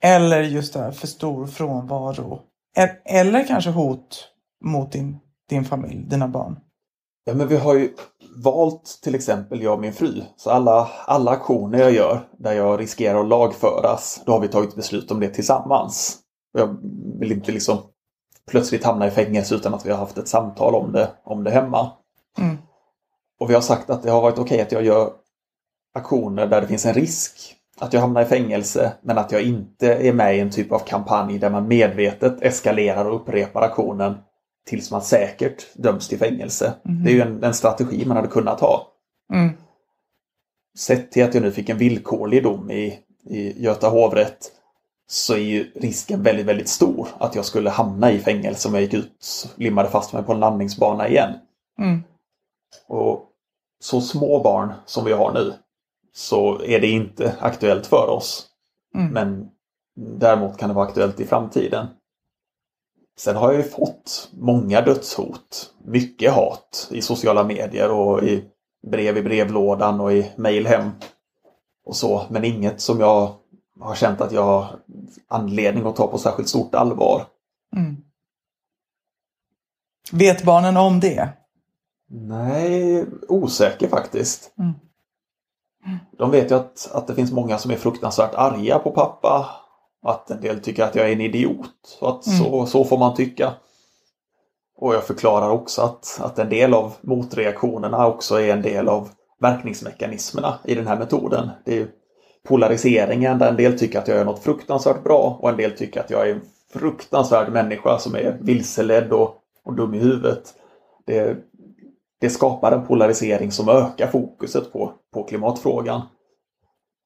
Eller 0.03 0.41
just 0.41 0.73
det 0.73 0.79
här 0.79 0.91
för 0.91 1.07
stor 1.07 1.47
frånvaro. 1.47 2.41
E- 2.77 3.01
eller 3.05 3.47
kanske 3.47 3.69
hot 3.69 4.27
mot 4.65 4.91
din, 4.91 5.19
din 5.49 5.65
familj, 5.65 6.05
dina 6.07 6.27
barn. 6.27 6.59
Ja, 7.25 7.33
men 7.33 7.47
vi 7.47 7.57
har 7.57 7.75
ju 7.75 7.93
valt 8.35 8.99
till 9.03 9.15
exempel 9.15 9.61
jag 9.61 9.73
och 9.73 9.79
min 9.79 9.93
fru. 9.93 10.21
Så 10.35 10.49
alla, 10.49 10.89
alla 11.05 11.31
aktioner 11.31 11.79
jag 11.79 11.91
gör 11.91 12.27
där 12.37 12.53
jag 12.53 12.79
riskerar 12.79 13.19
att 13.19 13.27
lagföras, 13.27 14.21
då 14.25 14.31
har 14.31 14.39
vi 14.39 14.47
tagit 14.47 14.75
beslut 14.75 15.11
om 15.11 15.19
det 15.19 15.29
tillsammans. 15.29 16.19
Jag 16.53 16.77
vill 17.19 17.31
inte 17.31 17.51
liksom 17.51 17.77
plötsligt 18.51 18.83
hamna 18.83 19.07
i 19.07 19.11
fängelse 19.11 19.55
utan 19.55 19.73
att 19.73 19.85
vi 19.85 19.91
har 19.91 19.97
haft 19.97 20.17
ett 20.17 20.27
samtal 20.27 20.75
om 20.75 20.91
det, 20.91 21.09
om 21.23 21.43
det 21.43 21.51
hemma. 21.51 21.91
Mm. 22.37 22.57
Och 23.39 23.49
vi 23.49 23.53
har 23.53 23.61
sagt 23.61 23.89
att 23.89 24.03
det 24.03 24.11
har 24.11 24.21
varit 24.21 24.37
okej 24.37 24.55
okay 24.55 24.61
att 24.61 24.71
jag 24.71 24.85
gör 24.85 25.11
aktioner 25.93 26.47
där 26.47 26.61
det 26.61 26.67
finns 26.67 26.85
en 26.85 26.93
risk 26.93 27.55
att 27.79 27.93
jag 27.93 28.01
hamnar 28.01 28.21
i 28.21 28.25
fängelse 28.25 28.93
men 29.01 29.17
att 29.17 29.31
jag 29.31 29.41
inte 29.41 29.93
är 29.93 30.13
med 30.13 30.37
i 30.37 30.39
en 30.39 30.51
typ 30.51 30.71
av 30.71 30.79
kampanj 30.79 31.39
där 31.39 31.49
man 31.49 31.67
medvetet 31.67 32.41
eskalerar 32.41 33.05
och 33.05 33.15
upprepar 33.15 33.61
aktionen 33.61 34.15
tills 34.65 34.91
man 34.91 35.01
säkert 35.01 35.73
döms 35.73 36.07
till 36.07 36.19
fängelse. 36.19 36.73
Mm. 36.85 37.03
Det 37.03 37.09
är 37.11 37.13
ju 37.13 37.21
en, 37.21 37.43
en, 37.43 37.53
strategi 37.53 38.05
man 38.05 38.17
hade 38.17 38.29
kunnat 38.29 38.59
ha. 38.59 38.87
Mm. 39.33 39.49
Sett 40.77 41.11
till 41.11 41.23
att 41.23 41.33
jag 41.33 41.43
nu 41.43 41.51
fick 41.51 41.69
en 41.69 41.77
villkorlig 41.77 42.43
dom 42.43 42.71
i, 42.71 42.99
i 43.29 43.63
Göta 43.63 43.89
hovrätt 43.89 44.51
så 45.07 45.33
är 45.33 45.37
ju 45.37 45.71
risken 45.75 46.23
väldigt, 46.23 46.45
väldigt 46.45 46.69
stor 46.69 47.07
att 47.17 47.35
jag 47.35 47.45
skulle 47.45 47.69
hamna 47.69 48.11
i 48.11 48.19
fängelse 48.19 48.67
om 48.67 48.73
jag 48.73 48.83
gick 48.83 48.93
ut 48.93 49.47
och 49.53 49.61
limmade 49.61 49.89
fast 49.89 50.13
mig 50.13 50.23
på 50.23 50.33
en 50.33 50.39
landningsbana 50.39 51.07
igen. 51.07 51.33
Mm. 51.79 52.03
Och 52.87 53.29
så 53.79 54.01
små 54.01 54.43
barn 54.43 54.73
som 54.85 55.05
vi 55.05 55.11
har 55.11 55.33
nu 55.33 55.53
så 56.13 56.61
är 56.63 56.79
det 56.79 56.87
inte 56.87 57.35
aktuellt 57.39 57.87
för 57.87 58.09
oss. 58.09 58.47
Mm. 58.95 59.13
Men 59.13 59.49
däremot 59.95 60.57
kan 60.57 60.69
det 60.69 60.75
vara 60.75 60.87
aktuellt 60.87 61.19
i 61.19 61.25
framtiden. 61.25 61.87
Sen 63.17 63.35
har 63.35 63.51
jag 63.51 63.63
ju 63.63 63.69
fått 63.69 64.29
många 64.33 64.81
dödshot, 64.81 65.73
mycket 65.83 66.33
hat 66.33 66.87
i 66.91 67.01
sociala 67.01 67.43
medier 67.43 67.91
och 67.91 68.23
i 68.23 68.45
brev 68.87 69.17
i 69.17 69.21
brevlådan 69.21 69.99
och 69.99 70.13
i 70.13 70.31
mejl 70.35 70.67
hem 70.67 70.91
och 71.85 71.95
så, 71.95 72.25
men 72.29 72.43
inget 72.43 72.81
som 72.81 72.99
jag 72.99 73.35
har 73.79 73.95
känt 73.95 74.21
att 74.21 74.31
jag 74.31 74.43
har 74.43 74.79
anledning 75.27 75.85
att 75.85 75.95
ta 75.95 76.07
på 76.07 76.17
särskilt 76.17 76.49
stort 76.49 76.75
allvar. 76.75 77.25
Mm. 77.75 77.97
Vet 80.11 80.43
barnen 80.43 80.77
om 80.77 80.99
det? 80.99 81.29
Nej, 82.09 83.05
osäker 83.27 83.87
faktiskt. 83.87 84.53
Mm. 84.57 84.73
De 86.17 86.31
vet 86.31 86.51
ju 86.51 86.55
att, 86.55 86.89
att 86.93 87.07
det 87.07 87.15
finns 87.15 87.31
många 87.31 87.57
som 87.57 87.71
är 87.71 87.75
fruktansvärt 87.75 88.35
arga 88.35 88.79
på 88.79 88.91
pappa. 88.91 89.49
Att 90.03 90.31
en 90.31 90.41
del 90.41 90.59
tycker 90.59 90.83
att 90.83 90.95
jag 90.95 91.09
är 91.09 91.13
en 91.13 91.21
idiot. 91.21 91.69
Så, 91.99 92.07
att 92.07 92.27
mm. 92.27 92.39
så, 92.39 92.65
så 92.65 92.83
får 92.83 92.97
man 92.97 93.15
tycka. 93.15 93.53
Och 94.77 94.95
jag 94.95 95.03
förklarar 95.03 95.49
också 95.49 95.81
att, 95.81 96.19
att 96.21 96.39
en 96.39 96.49
del 96.49 96.73
av 96.73 96.93
motreaktionerna 97.01 98.07
också 98.07 98.41
är 98.41 98.53
en 98.53 98.61
del 98.61 98.89
av 98.89 99.09
verkningsmekanismerna 99.39 100.59
i 100.63 100.75
den 100.75 100.87
här 100.87 100.99
metoden. 100.99 101.49
Det 101.65 101.79
är 101.79 101.87
polariseringen 102.47 103.39
där 103.39 103.49
en 103.49 103.55
del 103.55 103.79
tycker 103.79 103.99
att 103.99 104.07
jag 104.07 104.17
är 104.17 104.25
något 104.25 104.43
fruktansvärt 104.43 105.03
bra 105.03 105.37
och 105.41 105.49
en 105.49 105.57
del 105.57 105.71
tycker 105.71 105.99
att 105.99 106.09
jag 106.09 106.29
är 106.29 106.33
en 106.33 106.41
fruktansvärd 106.73 107.51
människa 107.51 107.99
som 107.99 108.15
är 108.15 108.37
vilseledd 108.41 109.11
och, 109.11 109.35
och 109.63 109.73
dum 109.73 109.93
i 109.93 109.99
huvudet. 109.99 110.53
Det, 111.05 111.37
det 112.21 112.29
skapar 112.29 112.71
en 112.71 112.87
polarisering 112.87 113.51
som 113.51 113.69
ökar 113.69 114.07
fokuset 114.07 114.73
på, 114.73 114.93
på 115.13 115.23
klimatfrågan. 115.23 116.01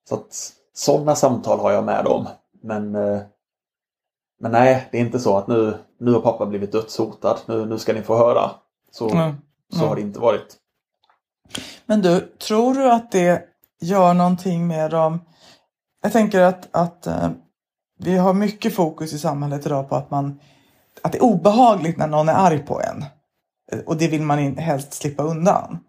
Så 0.10 0.16
att 0.16 0.52
sådana 0.74 1.16
samtal 1.16 1.60
har 1.60 1.72
jag 1.72 1.84
med 1.84 2.06
dem. 2.06 2.28
Men, 2.68 2.96
eh, 2.96 3.22
men 4.40 4.52
nej, 4.52 4.88
det 4.92 4.98
är 4.98 5.02
inte 5.02 5.20
så 5.20 5.38
att 5.38 5.48
nu, 5.48 5.78
nu 6.00 6.14
har 6.14 6.22
pappa 6.22 6.46
blivit 6.46 6.72
dödshotad. 6.72 7.38
Nu, 7.46 7.66
nu 7.66 7.80
ska 7.80 7.94
ni 7.94 8.02
få 8.02 8.18
höra. 8.18 8.52
Så, 8.92 9.10
mm. 9.10 9.36
så 9.74 9.86
har 9.86 9.96
det 9.96 10.02
inte 10.02 10.20
varit. 10.20 10.56
Men 11.86 12.02
du, 12.02 12.20
tror 12.20 12.74
du 12.74 12.92
att 12.92 13.12
det 13.12 13.44
gör 13.82 14.14
någonting 14.14 14.68
med 14.68 14.92
dem? 14.92 15.20
Jag 16.04 16.12
tänker 16.12 16.42
att, 16.42 16.68
att 16.72 17.08
uh, 17.08 17.30
vi 18.00 18.18
har 18.18 18.34
mycket 18.34 18.76
fokus 18.76 19.14
i 19.14 19.20
samhället 19.20 19.66
idag 19.66 19.90
på 19.90 19.96
att, 19.96 20.12
man, 20.12 20.40
att 21.02 21.12
det 21.12 21.18
är 21.18 21.24
obehagligt 21.24 21.98
när 21.98 22.08
någon 22.08 22.30
är 22.30 22.34
arg 22.34 22.60
på 22.60 22.82
en. 22.82 23.06
Och 23.86 23.98
det 23.98 24.08
vill 24.08 24.22
man 24.22 24.58
helst 24.58 24.94
slippa 24.94 25.24
undan. 25.24 25.80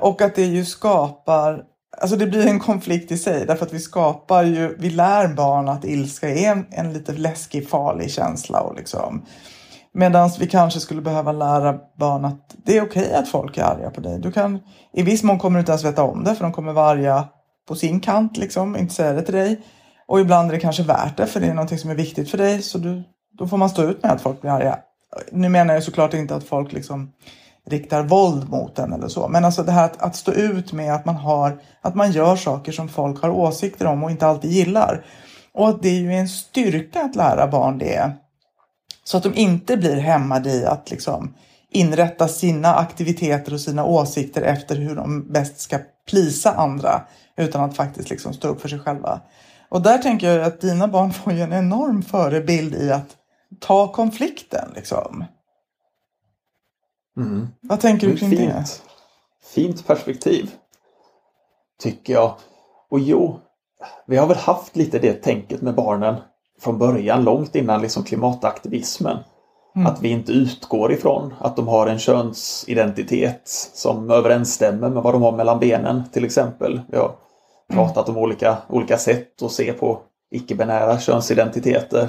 Och 0.00 0.22
att 0.22 0.34
det 0.34 0.44
ju 0.44 0.64
skapar 0.64 1.64
Alltså 1.98 2.16
det 2.16 2.26
blir 2.26 2.46
en 2.46 2.60
konflikt 2.60 3.12
i 3.12 3.18
sig 3.18 3.46
därför 3.46 3.66
att 3.66 3.72
vi 3.72 3.78
skapar 3.78 4.44
ju, 4.44 4.76
vi 4.78 4.90
lär 4.90 5.28
barn 5.28 5.68
att 5.68 5.84
ilska 5.84 6.28
är 6.28 6.52
en, 6.52 6.66
en 6.70 6.92
lite 6.92 7.12
läskig, 7.12 7.68
farlig 7.68 8.10
känsla. 8.10 8.60
Och 8.60 8.76
liksom. 8.76 9.26
Medan 9.92 10.30
vi 10.40 10.46
kanske 10.46 10.80
skulle 10.80 11.00
behöva 11.00 11.32
lära 11.32 11.78
barn 11.98 12.24
att 12.24 12.56
det 12.64 12.76
är 12.76 12.82
okej 12.82 13.02
okay 13.02 13.14
att 13.14 13.28
folk 13.28 13.58
är 13.58 13.62
arga 13.62 13.90
på 13.90 14.00
dig. 14.00 14.18
Du 14.18 14.32
kan, 14.32 14.58
I 14.92 15.02
viss 15.02 15.22
mån 15.22 15.38
kommer 15.38 15.58
du 15.58 15.60
inte 15.60 15.72
ens 15.72 15.84
veta 15.84 16.02
om 16.02 16.24
det 16.24 16.34
för 16.34 16.44
de 16.44 16.52
kommer 16.52 16.72
vara 16.72 16.90
arga 16.90 17.28
på 17.68 17.74
sin 17.74 18.00
kant, 18.00 18.36
liksom, 18.36 18.76
inte 18.76 18.94
säga 18.94 19.12
det 19.12 19.22
till 19.22 19.34
dig. 19.34 19.60
Och 20.06 20.20
ibland 20.20 20.48
är 20.48 20.54
det 20.54 20.60
kanske 20.60 20.82
värt 20.82 21.16
det 21.16 21.26
för 21.26 21.40
det 21.40 21.46
är 21.46 21.54
någonting 21.54 21.78
som 21.78 21.90
är 21.90 21.94
viktigt 21.94 22.30
för 22.30 22.38
dig. 22.38 22.62
Så 22.62 22.78
du, 22.78 23.02
då 23.38 23.46
får 23.46 23.56
man 23.56 23.70
stå 23.70 23.82
ut 23.82 24.02
med 24.02 24.12
att 24.12 24.20
folk 24.20 24.40
blir 24.40 24.50
arga. 24.50 24.78
Nu 25.32 25.48
menar 25.48 25.74
jag 25.74 25.82
såklart 25.82 26.14
inte 26.14 26.34
att 26.34 26.44
folk 26.44 26.72
liksom 26.72 27.12
riktar 27.66 28.02
våld 28.02 28.50
mot 28.50 28.78
en 28.78 28.92
eller 28.92 29.08
så. 29.08 29.28
Men 29.28 29.44
alltså 29.44 29.62
det 29.62 29.72
här 29.72 29.84
att, 29.84 30.02
att, 30.02 30.16
stå 30.16 30.32
ut 30.32 30.72
med 30.72 30.94
att 30.94 31.04
man, 31.04 31.16
har, 31.16 31.60
att 31.80 31.94
man 31.94 32.12
gör 32.12 32.36
saker 32.36 32.72
som 32.72 32.88
folk 32.88 33.22
har 33.22 33.30
åsikter 33.30 33.86
om 33.86 34.04
och 34.04 34.10
inte 34.10 34.26
alltid 34.26 34.50
gillar. 34.50 35.04
Och 35.52 35.68
att 35.68 35.82
det 35.82 35.88
är 35.88 36.00
ju 36.00 36.12
en 36.12 36.28
styrka 36.28 37.02
att 37.02 37.16
lära 37.16 37.46
barn 37.46 37.78
det. 37.78 38.12
Så 39.04 39.16
att 39.16 39.22
de 39.22 39.34
inte 39.34 39.76
blir 39.76 39.96
hämmade 39.96 40.50
i 40.50 40.66
att 40.66 40.90
liksom 40.90 41.34
inrätta 41.70 42.28
sina 42.28 42.74
aktiviteter 42.74 43.54
och 43.54 43.60
sina 43.60 43.84
åsikter 43.84 44.42
efter 44.42 44.76
hur 44.76 44.96
de 44.96 45.32
bäst 45.32 45.60
ska 45.60 45.78
plisa 46.10 46.52
andra. 46.52 47.02
Utan 47.36 47.64
att 47.64 47.76
faktiskt 47.76 48.10
liksom 48.10 48.32
stå 48.32 48.48
upp 48.48 48.60
för 48.60 48.68
sig 48.68 48.78
själva. 48.78 49.20
Och 49.68 49.82
där 49.82 49.98
tänker 49.98 50.32
jag 50.32 50.46
att 50.46 50.60
dina 50.60 50.88
barn 50.88 51.12
får 51.12 51.32
ju 51.32 51.40
en 51.40 51.52
enorm 51.52 52.02
förebild 52.02 52.74
i 52.74 52.90
att 52.92 53.16
ta 53.60 53.92
konflikten. 53.92 54.68
Liksom. 54.74 55.24
Mm. 57.16 57.48
Vad 57.60 57.80
tänker 57.80 58.06
du 58.06 58.16
kring 58.16 58.30
fint, 58.30 58.40
det? 58.40 58.64
Fint 59.54 59.86
perspektiv. 59.86 60.50
tycker 61.82 62.12
jag. 62.12 62.34
Och 62.90 63.00
jo, 63.00 63.40
vi 64.06 64.16
har 64.16 64.26
väl 64.26 64.36
haft 64.36 64.76
lite 64.76 64.98
det 64.98 65.12
tänket 65.12 65.62
med 65.62 65.74
barnen 65.74 66.16
från 66.60 66.78
början, 66.78 67.24
långt 67.24 67.54
innan 67.54 67.82
liksom 67.82 68.04
klimataktivismen. 68.04 69.18
Mm. 69.76 69.86
Att 69.86 70.02
vi 70.02 70.08
inte 70.08 70.32
utgår 70.32 70.92
ifrån 70.92 71.34
att 71.38 71.56
de 71.56 71.68
har 71.68 71.86
en 71.86 71.98
könsidentitet 71.98 73.42
som 73.74 74.10
överensstämmer 74.10 74.90
med 74.90 75.02
vad 75.02 75.14
de 75.14 75.22
har 75.22 75.32
mellan 75.32 75.58
benen 75.58 76.02
till 76.12 76.24
exempel. 76.24 76.80
Vi 76.88 76.96
har 76.96 77.14
pratat 77.72 78.08
om 78.08 78.16
olika, 78.16 78.56
olika 78.68 78.98
sätt 78.98 79.42
att 79.42 79.52
se 79.52 79.72
på 79.72 80.00
icke-binära 80.30 80.98
könsidentiteter. 80.98 82.08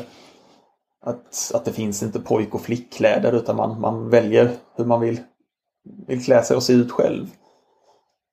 Att, 1.06 1.52
att 1.54 1.66
det 1.66 1.74
finns 1.74 2.04
inte 2.04 2.20
pojk 2.20 2.56
och 2.56 2.62
flickkläder 2.62 3.34
utan 3.34 3.56
man, 3.56 3.82
man 3.82 4.10
väljer 4.10 4.52
hur 4.76 4.86
man 4.86 5.00
vill, 5.00 5.20
vill 6.08 6.26
klä 6.26 6.44
sig 6.44 6.56
och 6.56 6.64
se 6.64 6.74
ut 6.74 6.92
själv. 6.92 7.28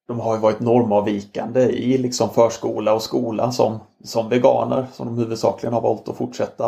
De 0.09 0.21
har 0.21 0.35
ju 0.35 0.41
varit 0.41 0.61
normavvikande 0.61 1.61
i 1.61 1.99
liksom 1.99 2.31
förskola 2.31 2.95
och 2.95 3.03
skola 3.03 3.53
som, 3.53 3.79
som 4.05 4.29
veganer 4.29 4.87
som 4.93 5.07
de 5.07 5.19
huvudsakligen 5.19 5.75
har 5.75 5.81
valt 5.81 6.09
att 6.09 6.17
fortsätta 6.17 6.67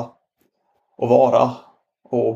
att 0.99 1.09
vara. 1.09 1.51
Och, 2.05 2.31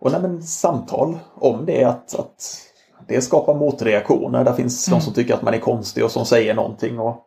och 0.00 0.12
nej, 0.12 0.20
men, 0.20 0.42
samtal 0.42 1.18
om 1.34 1.66
det, 1.66 1.84
att, 1.84 2.14
att 2.14 2.60
det 3.06 3.20
skapar 3.20 3.54
motreaktioner. 3.54 4.44
Där 4.44 4.52
finns 4.52 4.88
mm. 4.88 4.98
de 4.98 5.04
som 5.04 5.14
tycker 5.14 5.34
att 5.34 5.42
man 5.42 5.54
är 5.54 5.58
konstig 5.58 6.04
och 6.04 6.10
som 6.10 6.26
säger 6.26 6.54
någonting. 6.54 6.98
Och, 7.00 7.26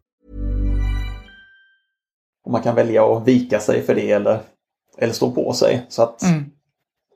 Man 2.49 2.61
kan 2.61 2.75
välja 2.75 3.05
att 3.05 3.27
vika 3.27 3.59
sig 3.59 3.81
för 3.81 3.95
det 3.95 4.11
eller, 4.11 4.39
eller 4.97 5.13
stå 5.13 5.31
på 5.31 5.53
sig. 5.53 5.85
Så 5.89 6.03
att 6.03 6.23
mm. 6.23 6.45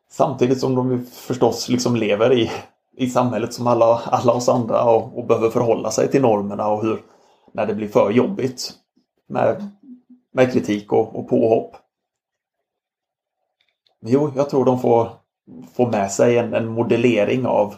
Samtidigt 0.10 0.60
som 0.60 0.76
de 0.76 1.06
förstås 1.06 1.70
liksom 1.70 1.96
lever 1.96 2.34
i, 2.34 2.52
i 2.98 3.10
samhället 3.10 3.54
som 3.54 3.68
alla, 3.68 4.02
alla 4.06 4.34
oss 4.34 4.50
andra 4.50 4.84
och, 4.84 5.18
och 5.18 5.26
behöver 5.28 5.50
förhålla 5.50 5.92
sig 5.92 6.12
till 6.12 6.22
normerna 6.22 6.68
och 6.68 6.84
hur 6.84 7.02
när 7.54 7.66
det 7.66 7.74
blir 7.74 7.88
för 7.88 8.12
jobbigt 8.12 8.74
med 9.28 9.70
med 10.36 10.54
kritik 10.54 10.92
och, 10.92 11.16
och 11.20 11.30
påhopp. 11.30 11.76
Jo, 14.02 14.32
jag 14.36 14.50
tror 14.50 14.66
de 14.66 14.80
får, 14.80 15.10
får 15.74 15.92
med 15.92 16.12
sig 16.12 16.38
en, 16.38 16.54
en 16.54 16.68
modellering 16.68 17.46
av, 17.46 17.76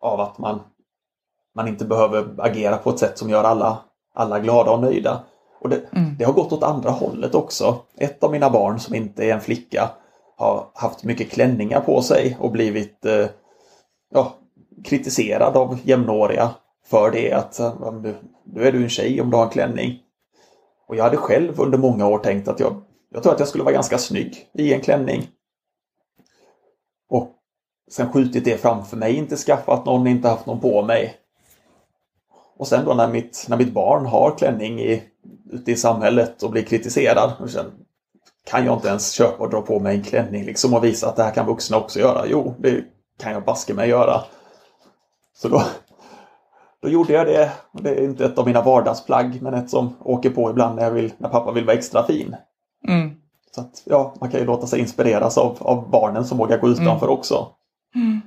av 0.00 0.20
att 0.20 0.38
man, 0.38 0.60
man 1.54 1.68
inte 1.68 1.84
behöver 1.84 2.34
agera 2.38 2.76
på 2.76 2.90
ett 2.90 2.98
sätt 2.98 3.18
som 3.18 3.30
gör 3.30 3.44
alla, 3.44 3.78
alla 4.14 4.40
glada 4.40 4.70
och 4.70 4.80
nöjda. 4.80 5.24
Och 5.58 5.68
det, 5.68 5.80
mm. 5.92 6.16
det 6.18 6.24
har 6.24 6.32
gått 6.32 6.52
åt 6.52 6.62
andra 6.62 6.90
hållet 6.90 7.34
också. 7.34 7.76
Ett 7.98 8.24
av 8.24 8.30
mina 8.30 8.50
barn 8.50 8.80
som 8.80 8.94
inte 8.94 9.24
är 9.24 9.34
en 9.34 9.40
flicka 9.40 9.90
har 10.36 10.66
haft 10.74 11.04
mycket 11.04 11.30
klänningar 11.30 11.80
på 11.80 12.02
sig 12.02 12.36
och 12.40 12.50
blivit 12.52 13.04
eh, 13.04 13.26
ja, 14.14 14.34
kritiserad 14.84 15.56
av 15.56 15.78
jämnåriga 15.82 16.50
för 16.86 17.10
det 17.10 17.32
att 17.32 17.60
nu 18.44 18.66
är 18.66 18.72
du 18.72 18.82
en 18.82 18.88
tjej 18.88 19.20
om 19.20 19.30
du 19.30 19.36
har 19.36 19.44
en 19.44 19.50
klänning. 19.50 19.98
Och 20.88 20.96
jag 20.96 21.04
hade 21.04 21.16
själv 21.16 21.60
under 21.60 21.78
många 21.78 22.06
år 22.06 22.18
tänkt 22.18 22.48
att 22.48 22.60
jag, 22.60 22.82
jag 23.10 23.22
tror 23.22 23.32
att 23.32 23.38
jag 23.38 23.48
skulle 23.48 23.64
vara 23.64 23.74
ganska 23.74 23.98
snygg 23.98 24.48
i 24.52 24.74
en 24.74 24.80
klänning. 24.80 25.28
Och 27.08 27.30
sen 27.90 28.12
skjutit 28.12 28.44
det 28.44 28.60
framför 28.60 28.96
mig, 28.96 29.16
inte 29.16 29.36
skaffat 29.36 29.86
någon, 29.86 30.06
inte 30.06 30.28
haft 30.28 30.46
någon 30.46 30.60
på 30.60 30.82
mig. 30.82 31.14
Och 32.56 32.68
sen 32.68 32.84
då 32.84 32.94
när 32.94 33.08
mitt, 33.08 33.46
när 33.48 33.56
mitt 33.56 33.72
barn 33.72 34.06
har 34.06 34.38
klänning 34.38 34.80
i, 34.80 35.02
ute 35.50 35.72
i 35.72 35.76
samhället 35.76 36.42
och 36.42 36.50
blir 36.50 36.62
kritiserad. 36.62 37.32
Och 37.40 37.50
sen, 37.50 37.72
kan 38.44 38.66
jag 38.66 38.76
inte 38.76 38.88
ens 38.88 39.12
köpa 39.12 39.44
och 39.44 39.50
dra 39.50 39.62
på 39.62 39.80
mig 39.80 39.96
en 39.96 40.02
klänning 40.02 40.44
liksom 40.44 40.74
och 40.74 40.84
visa 40.84 41.08
att 41.08 41.16
det 41.16 41.22
här 41.22 41.30
kan 41.30 41.46
vuxna 41.46 41.76
också 41.76 41.98
göra? 41.98 42.26
Jo, 42.26 42.54
det 42.58 42.84
kan 43.18 43.32
jag 43.32 43.44
baske 43.44 43.74
mig 43.74 43.88
göra. 43.88 44.20
Så 45.36 45.48
då, 45.48 45.62
då 46.82 46.88
gjorde 46.88 47.12
jag 47.12 47.26
det. 47.26 47.52
Det 47.72 47.90
är 47.90 48.04
inte 48.04 48.24
ett 48.24 48.38
av 48.38 48.46
mina 48.46 48.62
vardagsplagg 48.62 49.42
men 49.42 49.54
ett 49.54 49.70
som 49.70 49.96
åker 50.00 50.30
på 50.30 50.50
ibland 50.50 50.76
när, 50.76 50.84
jag 50.84 50.90
vill, 50.90 51.12
när 51.18 51.28
pappa 51.28 51.52
vill 51.52 51.64
vara 51.64 51.76
extra 51.76 52.06
fin. 52.06 52.36
Mm. 52.88 53.10
Så 53.54 53.60
att, 53.60 53.82
ja, 53.84 54.14
man 54.20 54.30
kan 54.30 54.40
ju 54.40 54.46
låta 54.46 54.66
sig 54.66 54.80
inspireras 54.80 55.38
av, 55.38 55.56
av 55.60 55.90
barnen 55.90 56.24
som 56.24 56.38
vågar 56.38 56.58
gå 56.58 56.68
utanför 56.68 57.06
mm. 57.06 57.18
också. 57.18 57.48
Mm. 57.94 58.20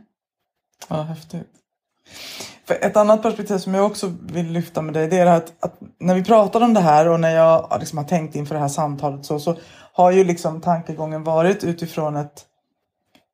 Ja, 0.88 1.02
häftigt. 1.02 1.50
För 2.70 2.86
ett 2.86 2.98
annat 2.98 3.22
perspektiv 3.22 3.58
som 3.58 3.74
jag 3.74 3.86
också 3.86 4.14
vill 4.22 4.52
lyfta 4.52 4.82
med 4.82 4.94
dig 4.94 5.08
det 5.08 5.18
är 5.18 5.26
att, 5.26 5.54
att 5.60 5.74
när 6.00 6.16
vi 6.16 6.24
pratar 6.24 6.62
om 6.62 6.74
det 6.74 6.80
här 6.80 7.08
och 7.08 7.20
när 7.20 7.36
jag 7.36 7.78
liksom 7.80 7.98
har 7.98 8.06
tänkt 8.06 8.36
inför 8.36 8.56
det 8.56 8.62
här 8.62 8.68
samtalet 8.68 9.26
så, 9.26 9.40
så 9.40 9.56
har 9.94 10.12
ju 10.12 10.24
liksom 10.24 10.62
tankegången 10.62 11.24
varit 11.24 11.64
utifrån 11.64 12.16
ett 12.16 12.46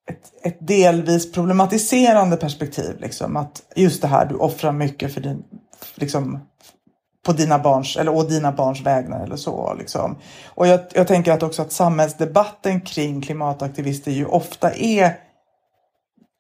ett, 0.10 0.46
ett 0.46 0.68
delvis 0.68 1.32
problematiserande 1.32 2.38
perspektiv. 2.38 3.00
Liksom, 3.00 3.38
att 3.38 3.62
just 3.76 4.02
det 4.02 4.08
här, 4.08 4.26
du 4.26 4.36
offrar 4.36 4.72
mycket 4.72 5.14
för 5.14 5.22
din, 5.22 5.44
liksom, 5.96 6.40
på 7.26 7.32
dina 7.32 7.60
barns, 7.60 7.98
eller 7.98 8.16
å 8.16 8.24
dina 8.24 8.52
barns 8.52 8.82
vägnar 8.82 9.24
eller 9.24 9.36
så. 9.36 9.74
Liksom. 9.74 10.16
Och 10.48 10.68
jag, 10.68 10.80
jag 10.94 11.08
tänker 11.08 11.32
att 11.32 11.44
också 11.44 11.62
att 11.62 11.72
samhällsdebatten 11.72 12.82
kring 12.82 13.22
klimataktivister 13.22 14.12
ju 14.12 14.26
ofta 14.26 14.72
är 14.72 15.18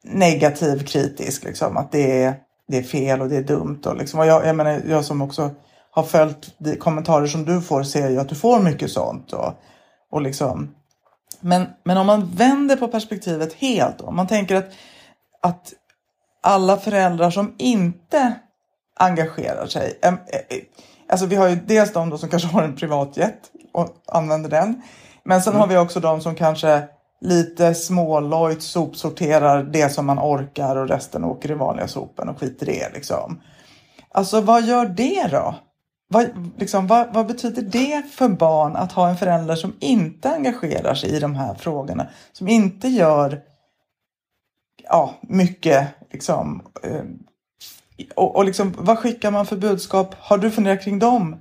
negativ, 0.03 0.85
kritisk. 0.85 1.43
Liksom, 1.43 1.77
att 1.77 1.91
det 1.91 2.23
är, 2.23 2.44
det 2.67 2.77
är 2.77 2.83
fel 2.83 3.21
och 3.21 3.29
det 3.29 3.37
är 3.37 3.43
dumt. 3.43 3.81
Och, 3.85 3.97
liksom, 3.97 4.19
och 4.19 4.25
jag, 4.25 4.45
jag, 4.45 4.55
menar, 4.55 4.81
jag 4.87 5.05
som 5.05 5.21
också 5.21 5.51
har 5.91 6.03
följt 6.03 6.55
de 6.57 6.75
kommentarer 6.75 7.27
som 7.27 7.45
du 7.45 7.61
får 7.61 7.83
ser 7.83 8.09
ju 8.09 8.19
att 8.19 8.29
du 8.29 8.35
får 8.35 8.59
mycket 8.59 8.91
sånt. 8.91 9.33
Och, 9.33 9.53
och 10.11 10.21
liksom, 10.21 10.75
men, 11.39 11.67
men 11.83 11.97
om 11.97 12.07
man 12.07 12.31
vänder 12.35 12.75
på 12.75 12.87
perspektivet 12.87 13.53
helt, 13.53 14.01
om 14.01 14.15
man 14.15 14.27
tänker 14.27 14.55
att, 14.55 14.69
att 15.41 15.73
alla 16.43 16.77
föräldrar 16.77 17.29
som 17.29 17.55
inte 17.57 18.33
engagerar 18.99 19.67
sig. 19.67 19.99
Alltså 21.09 21.25
vi 21.25 21.35
har 21.35 21.47
ju 21.47 21.55
dels 21.55 21.93
de 21.93 22.09
då 22.09 22.17
som 22.17 22.29
kanske 22.29 22.49
har 22.49 22.63
en 22.63 22.75
privatjet 22.75 23.39
och 23.73 23.89
använder 24.07 24.49
den. 24.49 24.81
Men 25.23 25.41
sen 25.41 25.53
mm. 25.53 25.61
har 25.61 25.67
vi 25.67 25.77
också 25.77 25.99
de 25.99 26.21
som 26.21 26.35
kanske 26.35 26.83
lite 27.25 27.75
smålojt 27.75 28.61
sopsorterar 28.61 29.63
det 29.63 29.89
som 29.89 30.05
man 30.05 30.19
orkar 30.19 30.75
och 30.75 30.87
resten 30.87 31.23
åker 31.23 31.51
i 31.51 31.53
vanliga 31.53 31.87
sopen 31.87 32.29
och 32.29 32.39
skiter 32.39 32.69
i 32.69 32.79
det. 32.79 32.91
Liksom. 32.93 33.41
Alltså 34.11 34.41
vad 34.41 34.63
gör 34.63 34.85
det 34.85 35.27
då? 35.31 35.55
Vad, 36.07 36.53
liksom, 36.57 36.87
vad, 36.87 37.13
vad, 37.13 37.27
betyder 37.27 37.61
det 37.61 38.03
för 38.11 38.29
barn 38.29 38.75
att 38.75 38.91
ha 38.91 39.09
en 39.09 39.17
förälder 39.17 39.55
som 39.55 39.73
inte 39.79 40.29
engagerar 40.29 40.95
sig 40.95 41.09
i 41.09 41.19
de 41.19 41.35
här 41.35 41.53
frågorna? 41.53 42.07
Som 42.31 42.47
inte 42.47 42.87
gör 42.87 43.41
ja, 44.83 45.13
mycket. 45.21 45.87
Liksom, 46.11 46.61
eh, 46.83 47.03
och, 48.15 48.35
och 48.35 48.45
liksom, 48.45 48.73
vad 48.77 48.99
skickar 48.99 49.31
man 49.31 49.45
för 49.45 49.57
budskap? 49.57 50.15
Har 50.19 50.37
du 50.37 50.51
funderat 50.51 50.83
kring 50.83 50.99
dem 50.99 51.35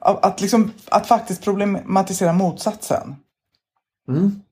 att, 0.00 0.40
liksom, 0.40 0.72
att 0.88 1.06
faktiskt 1.06 1.42
problematisera 1.42 2.32
motsatsen. 2.32 3.16
Mm. 4.08 4.42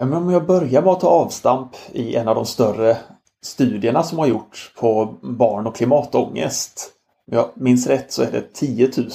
Men 0.00 0.12
om 0.12 0.30
jag 0.30 0.46
börjar 0.46 0.82
med 0.82 0.92
att 0.92 1.00
ta 1.00 1.08
avstamp 1.08 1.70
i 1.92 2.16
en 2.16 2.28
av 2.28 2.34
de 2.34 2.46
större 2.46 2.96
studierna 3.42 4.02
som 4.02 4.18
har 4.18 4.26
gjorts 4.26 4.74
på 4.80 5.14
barn 5.22 5.66
och 5.66 5.76
klimatångest. 5.76 6.90
Om 7.30 7.36
jag 7.36 7.48
minns 7.54 7.86
rätt 7.86 8.12
så 8.12 8.22
är 8.22 8.30
det 8.30 8.52
10 8.52 8.90
000 8.96 9.10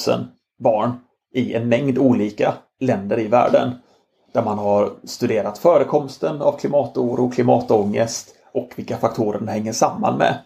barn 0.59 0.91
i 1.33 1.53
en 1.53 1.69
mängd 1.69 1.97
olika 1.97 2.53
länder 2.79 3.19
i 3.19 3.27
världen 3.27 3.71
där 4.33 4.43
man 4.43 4.59
har 4.59 4.93
studerat 5.03 5.57
förekomsten 5.57 6.41
av 6.41 6.51
klimatoro, 6.51 7.25
och 7.25 7.33
klimatångest 7.33 8.35
och 8.53 8.69
vilka 8.75 8.97
faktorer 8.97 9.39
den 9.39 9.47
hänger 9.47 9.73
samman 9.73 10.17
med. 10.17 10.39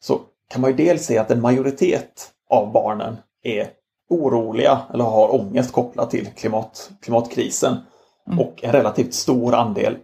Så 0.00 0.20
kan 0.48 0.60
man 0.60 0.70
ju 0.70 0.76
dels 0.76 1.06
se 1.06 1.18
att 1.18 1.30
en 1.30 1.40
majoritet 1.40 2.30
av 2.50 2.72
barnen 2.72 3.16
är 3.42 3.68
oroliga 4.10 4.78
eller 4.92 5.04
har 5.04 5.34
ångest 5.34 5.72
kopplat 5.72 6.10
till 6.10 6.26
klimat, 6.26 6.90
klimatkrisen. 7.00 7.76
Mm. 8.26 8.40
Och 8.40 8.64
en 8.64 8.72
relativt 8.72 9.14
stor 9.14 9.54
andel 9.54 9.96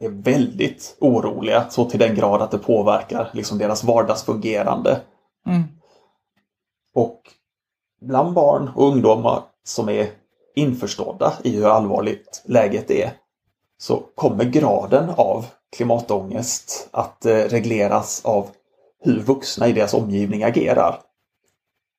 är 0.00 0.08
väldigt 0.08 0.96
oroliga 1.00 1.70
så 1.70 1.84
till 1.84 2.00
den 2.00 2.14
grad 2.14 2.42
att 2.42 2.50
det 2.50 2.58
påverkar 2.58 3.30
liksom 3.32 3.58
deras 3.58 3.84
vardagsfungerande. 3.84 5.00
Mm. 5.46 5.62
Och 6.94 7.20
bland 8.00 8.34
barn 8.34 8.70
och 8.74 8.88
ungdomar 8.88 9.42
som 9.64 9.88
är 9.88 10.10
införstådda 10.54 11.32
i 11.44 11.56
hur 11.56 11.66
allvarligt 11.66 12.42
läget 12.44 12.90
är 12.90 13.12
så 13.78 14.02
kommer 14.14 14.44
graden 14.44 15.10
av 15.16 15.46
klimatångest 15.76 16.88
att 16.90 17.26
eh, 17.26 17.34
regleras 17.34 18.24
av 18.24 18.48
hur 19.02 19.20
vuxna 19.20 19.68
i 19.68 19.72
deras 19.72 19.94
omgivning 19.94 20.42
agerar. 20.42 21.00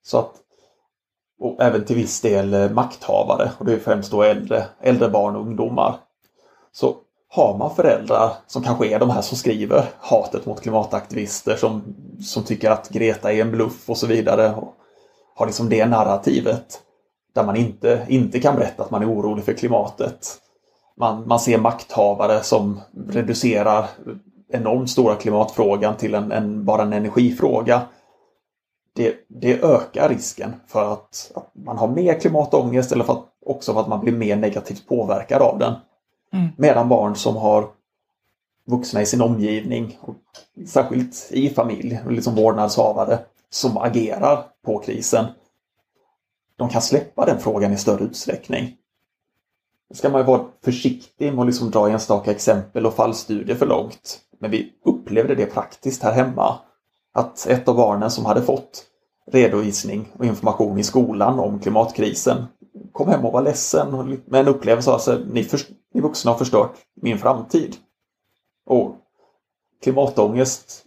Så 0.03 0.17
att, 0.17 0.35
och 1.41 1.61
även 1.61 1.85
till 1.85 1.95
viss 1.95 2.21
del 2.21 2.53
eh, 2.53 2.69
makthavare, 2.69 3.51
och 3.57 3.65
det 3.65 3.73
är 3.73 3.79
främst 3.79 4.11
då 4.11 4.23
äldre, 4.23 4.63
äldre 4.81 5.09
barn 5.09 5.35
och 5.35 5.41
ungdomar. 5.41 5.95
Så 6.71 6.95
har 7.29 7.57
man 7.57 7.75
föräldrar 7.75 8.31
som 8.47 8.63
kanske 8.63 8.87
är 8.87 8.99
de 8.99 9.09
här 9.09 9.21
som 9.21 9.37
skriver 9.37 9.85
hatet 9.99 10.45
mot 10.45 10.61
klimataktivister 10.61 11.55
som, 11.55 11.83
som 12.21 12.43
tycker 12.43 12.71
att 12.71 12.89
Greta 12.89 13.31
är 13.31 13.41
en 13.41 13.51
bluff 13.51 13.89
och 13.89 13.97
så 13.97 14.07
vidare. 14.07 14.53
Och 14.55 14.75
har 15.35 15.45
liksom 15.45 15.69
det 15.69 15.85
narrativet 15.85 16.81
där 17.35 17.43
man 17.43 17.55
inte, 17.55 18.05
inte 18.09 18.39
kan 18.39 18.55
berätta 18.55 18.83
att 18.83 18.91
man 18.91 19.01
är 19.01 19.13
orolig 19.13 19.45
för 19.45 19.53
klimatet. 19.53 20.27
Man, 20.97 21.27
man 21.27 21.39
ser 21.39 21.57
makthavare 21.57 22.43
som 22.43 22.81
reducerar 23.07 23.85
enormt 24.53 24.89
stora 24.89 25.15
klimatfrågan 25.15 25.97
till 25.97 26.15
en, 26.15 26.31
en 26.31 26.65
bara 26.65 26.81
en 26.81 26.93
energifråga. 26.93 27.81
Det, 28.93 29.15
det, 29.27 29.63
ökar 29.63 30.09
risken 30.09 30.53
för 30.67 30.93
att, 30.93 31.31
att, 31.35 31.49
man 31.53 31.77
har 31.77 31.87
mer 31.87 32.19
klimatångest 32.19 32.91
eller 32.91 33.03
för 33.03 33.13
att, 33.13 33.25
också 33.45 33.73
för 33.73 33.81
att 33.81 33.87
man 33.87 33.99
blir 33.99 34.13
mer 34.13 34.35
negativt 34.35 34.87
påverkad 34.87 35.41
av 35.41 35.59
den. 35.59 35.73
Mm. 36.33 36.47
Medan 36.57 36.89
barn 36.89 37.15
som 37.15 37.35
har 37.35 37.67
vuxna 38.67 39.01
i 39.01 39.05
sin 39.05 39.21
omgivning, 39.21 39.97
och 40.01 40.15
särskilt 40.67 41.27
i 41.31 41.49
familj, 41.49 41.99
liksom 42.09 42.35
vårdnadshavare, 42.35 43.19
som 43.49 43.77
agerar 43.77 44.45
på 44.65 44.79
krisen, 44.79 45.25
de 46.55 46.69
kan 46.69 46.81
släppa 46.81 47.25
den 47.25 47.39
frågan 47.39 47.73
i 47.73 47.77
större 47.77 48.03
utsträckning. 48.03 48.77
Nu 49.89 49.95
ska 49.95 50.09
man 50.09 50.21
ju 50.21 50.25
vara 50.25 50.45
försiktig 50.63 51.33
med 51.33 51.41
att 51.41 51.45
liksom 51.45 51.71
dra 51.71 51.89
enstaka 51.89 52.31
exempel 52.31 52.85
och 52.85 52.93
fallstudier 52.93 53.55
för 53.55 53.65
långt. 53.65 54.19
Men 54.39 54.51
vi 54.51 54.73
upplevde 54.85 55.35
det 55.35 55.45
praktiskt 55.45 56.03
här 56.03 56.11
hemma. 56.11 56.59
Att 57.13 57.47
ett 57.47 57.67
av 57.67 57.75
barnen 57.75 58.11
som 58.11 58.25
hade 58.25 58.41
fått 58.41 58.85
redovisning 59.31 60.11
och 60.17 60.25
information 60.25 60.79
i 60.79 60.83
skolan 60.83 61.39
om 61.39 61.59
klimatkrisen 61.59 62.45
kom 62.91 63.07
hem 63.07 63.25
och 63.25 63.33
var 63.33 63.41
ledsen 63.41 64.19
med 64.25 64.39
en 64.39 64.47
upplevelse 64.47 64.91
att 64.91 65.07
ni, 65.07 65.47
ni 65.93 66.01
vuxna 66.01 66.31
har 66.31 66.37
förstört 66.37 66.71
min 67.01 67.17
framtid. 67.17 67.75
Och 68.65 68.95
klimatångest, 69.83 70.85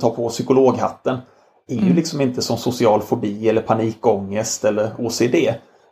ta 0.00 0.10
på 0.10 0.28
psykologhatten, 0.28 1.18
är 1.68 1.74
ju 1.74 1.82
mm. 1.82 1.96
liksom 1.96 2.20
inte 2.20 2.42
som 2.42 2.56
social 2.56 3.02
fobi 3.02 3.48
eller 3.48 3.62
panikångest 3.62 4.64
eller 4.64 4.90
OCD. 4.98 5.34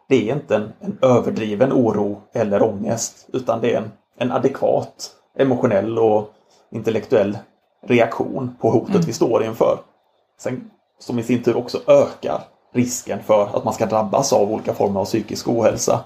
Det 0.09 0.31
är 0.31 0.35
inte 0.35 0.57
en, 0.57 0.73
en 0.81 0.99
överdriven 1.03 1.73
oro 1.73 2.23
eller 2.33 2.63
ångest 2.63 3.29
utan 3.33 3.61
det 3.61 3.75
är 3.75 3.79
en, 3.79 3.91
en 4.19 4.33
adekvat 4.33 5.11
emotionell 5.39 5.99
och 5.99 6.31
intellektuell 6.71 7.39
reaktion 7.87 8.57
på 8.61 8.71
hotet 8.71 8.95
mm. 8.95 9.07
vi 9.07 9.13
står 9.13 9.45
inför. 9.45 9.79
Sen, 10.39 10.71
som 10.99 11.19
i 11.19 11.23
sin 11.23 11.43
tur 11.43 11.57
också 11.57 11.81
ökar 11.87 12.41
risken 12.73 13.23
för 13.23 13.57
att 13.57 13.65
man 13.65 13.75
ska 13.75 13.87
drabbas 13.87 14.33
av 14.33 14.53
olika 14.53 14.75
former 14.75 15.01
av 15.01 15.05
psykisk 15.05 15.49
ohälsa. 15.49 16.05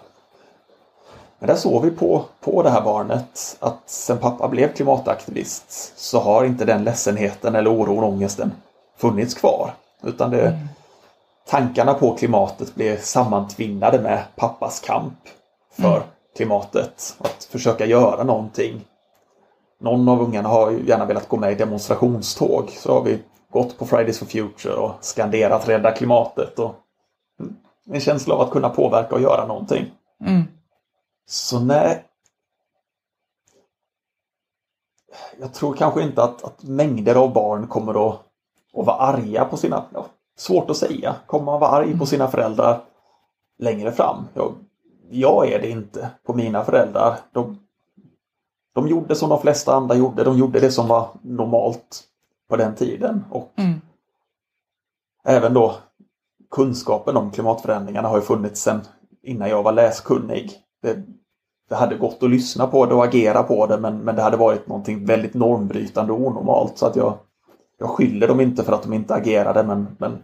Men 1.38 1.48
där 1.48 1.56
såg 1.56 1.84
vi 1.84 1.90
på, 1.90 2.24
på 2.40 2.62
det 2.62 2.70
här 2.70 2.80
barnet 2.80 3.56
att 3.60 3.82
sen 3.86 4.18
pappa 4.18 4.48
blev 4.48 4.74
klimataktivist 4.74 5.92
så 5.96 6.20
har 6.20 6.44
inte 6.44 6.64
den 6.64 6.84
ledsenheten 6.84 7.54
eller 7.54 7.72
oron 7.72 8.04
och 8.04 8.08
ångesten 8.08 8.52
funnits 8.96 9.34
kvar. 9.34 9.70
Utan 10.02 10.30
det, 10.30 10.46
mm. 10.46 10.68
tankarna 11.46 11.94
på 11.94 12.16
klimatet 12.16 12.74
blev 12.74 13.00
sammantvinnade 13.00 14.00
med 14.00 14.24
pappas 14.36 14.80
kamp 14.80 15.18
för 15.72 15.96
mm. 15.96 16.02
klimatet. 16.36 17.16
Att 17.18 17.44
försöka 17.44 17.86
göra 17.86 18.24
någonting. 18.24 18.84
Någon 19.80 20.08
av 20.08 20.22
ungarna 20.22 20.48
har 20.48 20.70
gärna 20.70 21.04
velat 21.04 21.28
gå 21.28 21.36
med 21.36 21.52
i 21.52 21.54
demonstrationståg. 21.54 22.70
Så 22.70 22.92
har 22.92 23.02
vi 23.02 23.22
gått 23.50 23.78
på 23.78 23.86
Fridays 23.86 24.18
for 24.18 24.26
Future 24.26 24.74
och 24.74 24.92
skanderat 25.00 25.68
rädda 25.68 25.90
klimatet. 25.90 26.58
Och 26.58 26.74
en 27.90 28.00
känsla 28.00 28.34
av 28.34 28.40
att 28.40 28.50
kunna 28.50 28.68
påverka 28.68 29.14
och 29.14 29.20
göra 29.20 29.46
någonting. 29.46 29.92
Mm. 30.26 30.42
Så 31.26 31.60
nej. 31.60 32.04
Jag 35.40 35.54
tror 35.54 35.74
kanske 35.74 36.02
inte 36.02 36.22
att, 36.22 36.44
att 36.44 36.62
mängder 36.62 37.14
av 37.14 37.32
barn 37.32 37.66
kommer 37.66 38.08
att 38.08 38.20
och 38.72 38.86
vara 38.86 38.96
arga 38.96 39.44
på 39.44 39.56
sina, 39.56 39.84
ja, 39.94 40.06
svårt 40.36 40.70
att 40.70 40.76
säga, 40.76 41.16
kommer 41.26 41.44
man 41.44 41.60
vara 41.60 41.70
arg 41.70 41.86
på 41.86 41.94
mm. 41.94 42.06
sina 42.06 42.28
föräldrar 42.28 42.80
längre 43.58 43.92
fram? 43.92 44.28
Jag, 44.34 44.54
jag 45.10 45.48
är 45.48 45.60
det 45.60 45.70
inte 45.70 46.10
på 46.26 46.34
mina 46.34 46.64
föräldrar. 46.64 47.18
De, 47.32 47.58
de 48.74 48.88
gjorde 48.88 49.14
som 49.14 49.31
de 49.31 49.40
flesta 49.40 49.74
andra 49.74 49.94
gjorde, 49.94 50.24
de 50.24 50.38
gjorde 50.38 50.61
det 50.61 50.70
som 50.70 50.88
var 50.88 51.09
normalt 51.22 52.04
på 52.48 52.57
den 52.57 52.74
tiden. 52.74 53.24
Och 53.31 53.52
mm. 53.57 53.81
Även 55.24 55.54
då 55.54 55.74
kunskapen 56.50 57.16
om 57.16 57.31
klimatförändringarna 57.31 58.09
har 58.09 58.16
ju 58.16 58.22
funnits 58.22 58.61
sedan 58.61 58.81
innan 59.22 59.48
jag 59.48 59.62
var 59.62 59.72
läskunnig. 59.72 60.52
Det, 60.83 61.02
det 61.68 61.74
hade 61.74 61.94
gått 61.96 62.22
att 62.22 62.31
lyssna 62.31 62.66
på 62.66 62.87
det 62.87 62.94
och 62.94 63.04
agera 63.04 63.42
på 63.42 63.66
det 63.66 63.78
men, 63.78 63.98
men 63.98 64.16
det 64.16 64.22
hade 64.22 64.37
varit 64.37 64.66
någonting 64.66 65.07
väldigt 65.07 65.35
normbrytande 65.35 66.12
och 66.12 66.20
onormalt 66.20 66.78
så 66.78 66.87
att 66.87 66.96
jag 66.96 67.18
jag 67.78 67.90
skyller 67.90 68.28
dem 68.28 68.40
inte 68.40 68.64
för 68.64 68.72
att 68.72 68.83
de 68.83 68.92
inte 68.92 69.14
agerade 69.14 69.62
men, 69.62 69.96
men 69.98 70.22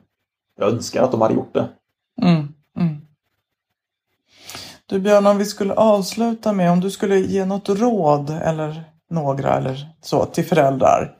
jag 0.56 0.72
önskar 0.72 1.02
att 1.02 1.10
de 1.10 1.20
hade 1.20 1.34
gjort 1.34 1.54
det. 1.54 1.68
Mm. 2.22 2.53
Du 4.94 5.00
Björn, 5.00 5.26
om 5.26 5.38
vi 5.38 5.44
skulle 5.44 5.74
avsluta 5.74 6.52
med 6.52 6.70
om 6.70 6.80
du 6.80 6.90
skulle 6.90 7.18
ge 7.18 7.44
något 7.44 7.68
råd 7.68 8.30
eller 8.30 8.84
några 9.10 9.56
eller 9.56 9.88
så 10.02 10.24
till 10.24 10.44
föräldrar 10.44 11.16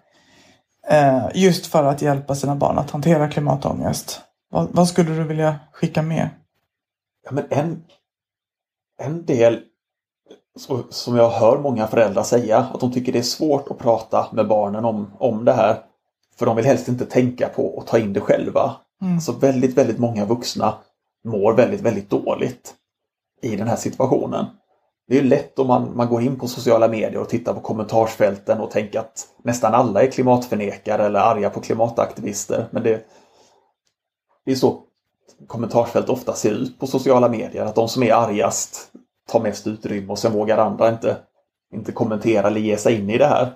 eh, 0.88 1.26
just 1.34 1.66
för 1.66 1.84
att 1.84 2.02
hjälpa 2.02 2.34
sina 2.34 2.56
barn 2.56 2.78
att 2.78 2.90
hantera 2.90 3.28
klimatångest. 3.28 4.20
Vad, 4.50 4.68
vad 4.72 4.88
skulle 4.88 5.14
du 5.14 5.24
vilja 5.24 5.60
skicka 5.72 6.02
med? 6.02 6.28
Ja, 7.24 7.32
men 7.32 7.44
en, 7.50 7.84
en 8.98 9.24
del 9.24 9.60
som 10.90 11.16
jag 11.16 11.30
hör 11.30 11.58
många 11.58 11.86
föräldrar 11.86 12.22
säga 12.22 12.58
att 12.58 12.80
de 12.80 12.92
tycker 12.92 13.12
det 13.12 13.18
är 13.18 13.22
svårt 13.22 13.70
att 13.70 13.78
prata 13.78 14.26
med 14.32 14.48
barnen 14.48 14.84
om, 14.84 15.10
om 15.18 15.44
det 15.44 15.52
här. 15.52 15.76
För 16.38 16.46
de 16.46 16.56
vill 16.56 16.66
helst 16.66 16.88
inte 16.88 17.06
tänka 17.06 17.48
på 17.48 17.80
att 17.80 17.86
ta 17.86 17.98
in 17.98 18.12
det 18.12 18.20
själva. 18.20 18.76
Mm. 19.02 19.20
Så 19.20 19.32
väldigt, 19.32 19.78
väldigt 19.78 19.98
många 19.98 20.24
vuxna 20.24 20.74
mår 21.24 21.54
väldigt, 21.54 21.80
väldigt 21.80 22.10
dåligt 22.10 22.74
i 23.44 23.56
den 23.56 23.68
här 23.68 23.76
situationen. 23.76 24.46
Det 25.08 25.18
är 25.18 25.22
lätt 25.22 25.58
om 25.58 25.66
man, 25.66 25.96
man 25.96 26.08
går 26.08 26.22
in 26.22 26.38
på 26.38 26.48
sociala 26.48 26.88
medier 26.88 27.20
och 27.20 27.28
tittar 27.28 27.54
på 27.54 27.60
kommentarsfälten 27.60 28.60
och 28.60 28.70
tänker 28.70 28.98
att 28.98 29.28
nästan 29.42 29.74
alla 29.74 30.02
är 30.02 30.10
klimatförnekare 30.10 31.06
eller 31.06 31.20
arga 31.20 31.50
på 31.50 31.60
klimataktivister. 31.60 32.68
Men 32.70 32.82
det, 32.82 33.06
det 34.44 34.52
är 34.52 34.56
så 34.56 34.82
kommentarsfält 35.46 36.08
ofta 36.08 36.32
ser 36.32 36.50
ut 36.52 36.78
på 36.78 36.86
sociala 36.86 37.28
medier. 37.28 37.64
Att 37.64 37.74
de 37.74 37.88
som 37.88 38.02
är 38.02 38.12
argast 38.12 38.92
tar 39.28 39.40
mest 39.40 39.66
utrymme 39.66 40.12
och 40.12 40.18
sen 40.18 40.32
vågar 40.32 40.58
andra 40.58 40.88
inte, 40.88 41.16
inte 41.72 41.92
kommentera 41.92 42.46
eller 42.46 42.60
ge 42.60 42.76
sig 42.76 43.00
in 43.00 43.10
i 43.10 43.18
det 43.18 43.26
här. 43.26 43.52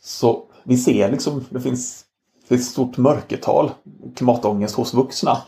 Så 0.00 0.46
vi 0.62 0.76
ser 0.76 1.10
liksom, 1.10 1.44
det 1.50 1.60
finns 1.60 2.04
ett 2.48 2.64
stort 2.64 2.96
mörkertal 2.96 3.70
klimatångest 4.16 4.74
hos 4.74 4.94
vuxna. 4.94 5.42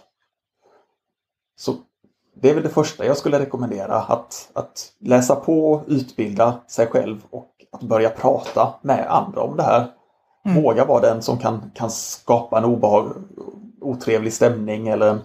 Så 1.57 1.75
det 2.41 2.51
är 2.51 2.55
väl 2.55 2.63
det 2.63 2.69
första 2.69 3.07
jag 3.07 3.17
skulle 3.17 3.39
rekommendera, 3.39 3.97
att, 3.97 4.51
att 4.53 4.93
läsa 4.99 5.37
på, 5.37 5.83
utbilda 5.87 6.61
sig 6.69 6.87
själv 6.87 7.23
och 7.31 7.51
att 7.73 7.83
börja 7.83 8.11
prata 8.11 8.75
med 8.83 9.07
andra 9.09 9.41
om 9.41 9.57
det 9.57 9.63
här. 9.63 9.87
Mm. 10.45 10.63
Våga 10.63 10.85
vara 10.85 11.01
den 11.01 11.23
som 11.23 11.39
kan, 11.39 11.71
kan 11.75 11.91
skapa 11.91 12.59
en 12.59 12.65
obehag, 12.65 13.13
otrevlig 13.81 14.33
stämning 14.33 14.89
eller 14.89 15.19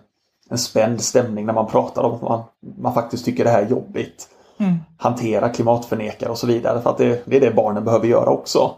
en 0.50 0.58
spänd 0.58 1.02
stämning 1.02 1.46
när 1.46 1.54
man 1.54 1.68
pratar 1.68 2.04
om 2.04 2.14
att 2.14 2.22
man, 2.22 2.44
man 2.78 2.94
faktiskt 2.94 3.26
tycker 3.26 3.44
det 3.44 3.50
här 3.50 3.64
är 3.64 3.70
jobbigt. 3.70 4.30
Mm. 4.58 4.78
Hantera 4.98 5.50
klimatförnekare 5.50 6.30
och 6.30 6.38
så 6.38 6.48
vidare 6.48 6.82
för 6.82 6.90
att 6.90 6.98
det, 6.98 7.24
det 7.26 7.38
är 7.38 7.42
det 7.42 7.52
barnen 7.52 7.86
behöver 7.86 8.08
göra 8.08 8.30
också. 8.30 8.72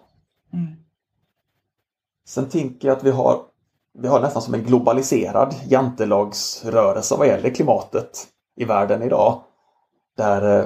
Mm. 0.53 0.67
Sen 2.27 2.49
tänker 2.49 2.87
jag 2.87 2.97
att 2.97 3.03
vi 3.03 3.11
har, 3.11 3.39
vi 3.99 4.07
har 4.07 4.21
nästan 4.21 4.41
som 4.41 4.53
en 4.53 4.63
globaliserad 4.63 5.55
jantelagsrörelse 5.67 7.15
vad 7.15 7.27
gäller 7.27 7.49
klimatet 7.49 8.27
i 8.55 8.65
världen 8.65 9.01
idag. 9.01 9.41
Där 10.17 10.59
eh, 10.59 10.65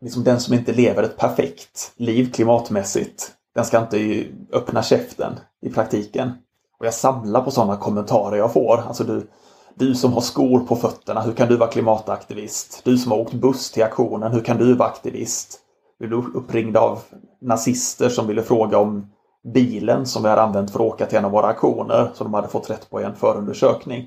liksom 0.00 0.24
den 0.24 0.40
som 0.40 0.54
inte 0.54 0.72
lever 0.72 1.02
ett 1.02 1.16
perfekt 1.16 1.92
liv 1.96 2.32
klimatmässigt, 2.32 3.32
den 3.54 3.64
ska 3.64 3.78
inte 3.78 4.26
öppna 4.52 4.82
käften 4.82 5.32
i 5.62 5.70
praktiken. 5.70 6.32
Och 6.78 6.86
jag 6.86 6.94
samlar 6.94 7.42
på 7.42 7.50
sådana 7.50 7.76
kommentarer 7.76 8.36
jag 8.36 8.52
får. 8.52 8.84
Alltså 8.88 9.04
du, 9.04 9.26
du 9.74 9.94
som 9.94 10.12
har 10.12 10.20
skor 10.20 10.60
på 10.60 10.76
fötterna, 10.76 11.20
hur 11.20 11.32
kan 11.32 11.48
du 11.48 11.56
vara 11.56 11.70
klimataktivist? 11.70 12.80
Du 12.84 12.98
som 12.98 13.12
har 13.12 13.18
åkt 13.18 13.34
buss 13.34 13.70
till 13.70 13.82
aktionen, 13.82 14.32
hur 14.32 14.40
kan 14.40 14.56
du 14.56 14.74
vara 14.74 14.88
aktivist? 14.88 15.60
Vi 15.98 16.06
blev 16.06 16.20
uppringda 16.34 16.80
av 16.80 16.98
nazister 17.40 18.08
som 18.08 18.26
ville 18.26 18.42
fråga 18.42 18.78
om 18.78 19.10
bilen 19.44 20.06
som 20.06 20.22
vi 20.22 20.28
hade 20.28 20.42
använt 20.42 20.70
för 20.70 20.78
att 20.78 20.92
åka 20.92 21.06
till 21.06 21.18
en 21.18 21.24
av 21.24 21.30
våra 21.30 21.46
aktioner 21.46 22.10
som 22.14 22.24
de 22.24 22.34
hade 22.34 22.48
fått 22.48 22.70
rätt 22.70 22.90
på 22.90 23.00
i 23.00 23.04
en 23.04 23.16
förundersökning. 23.16 24.06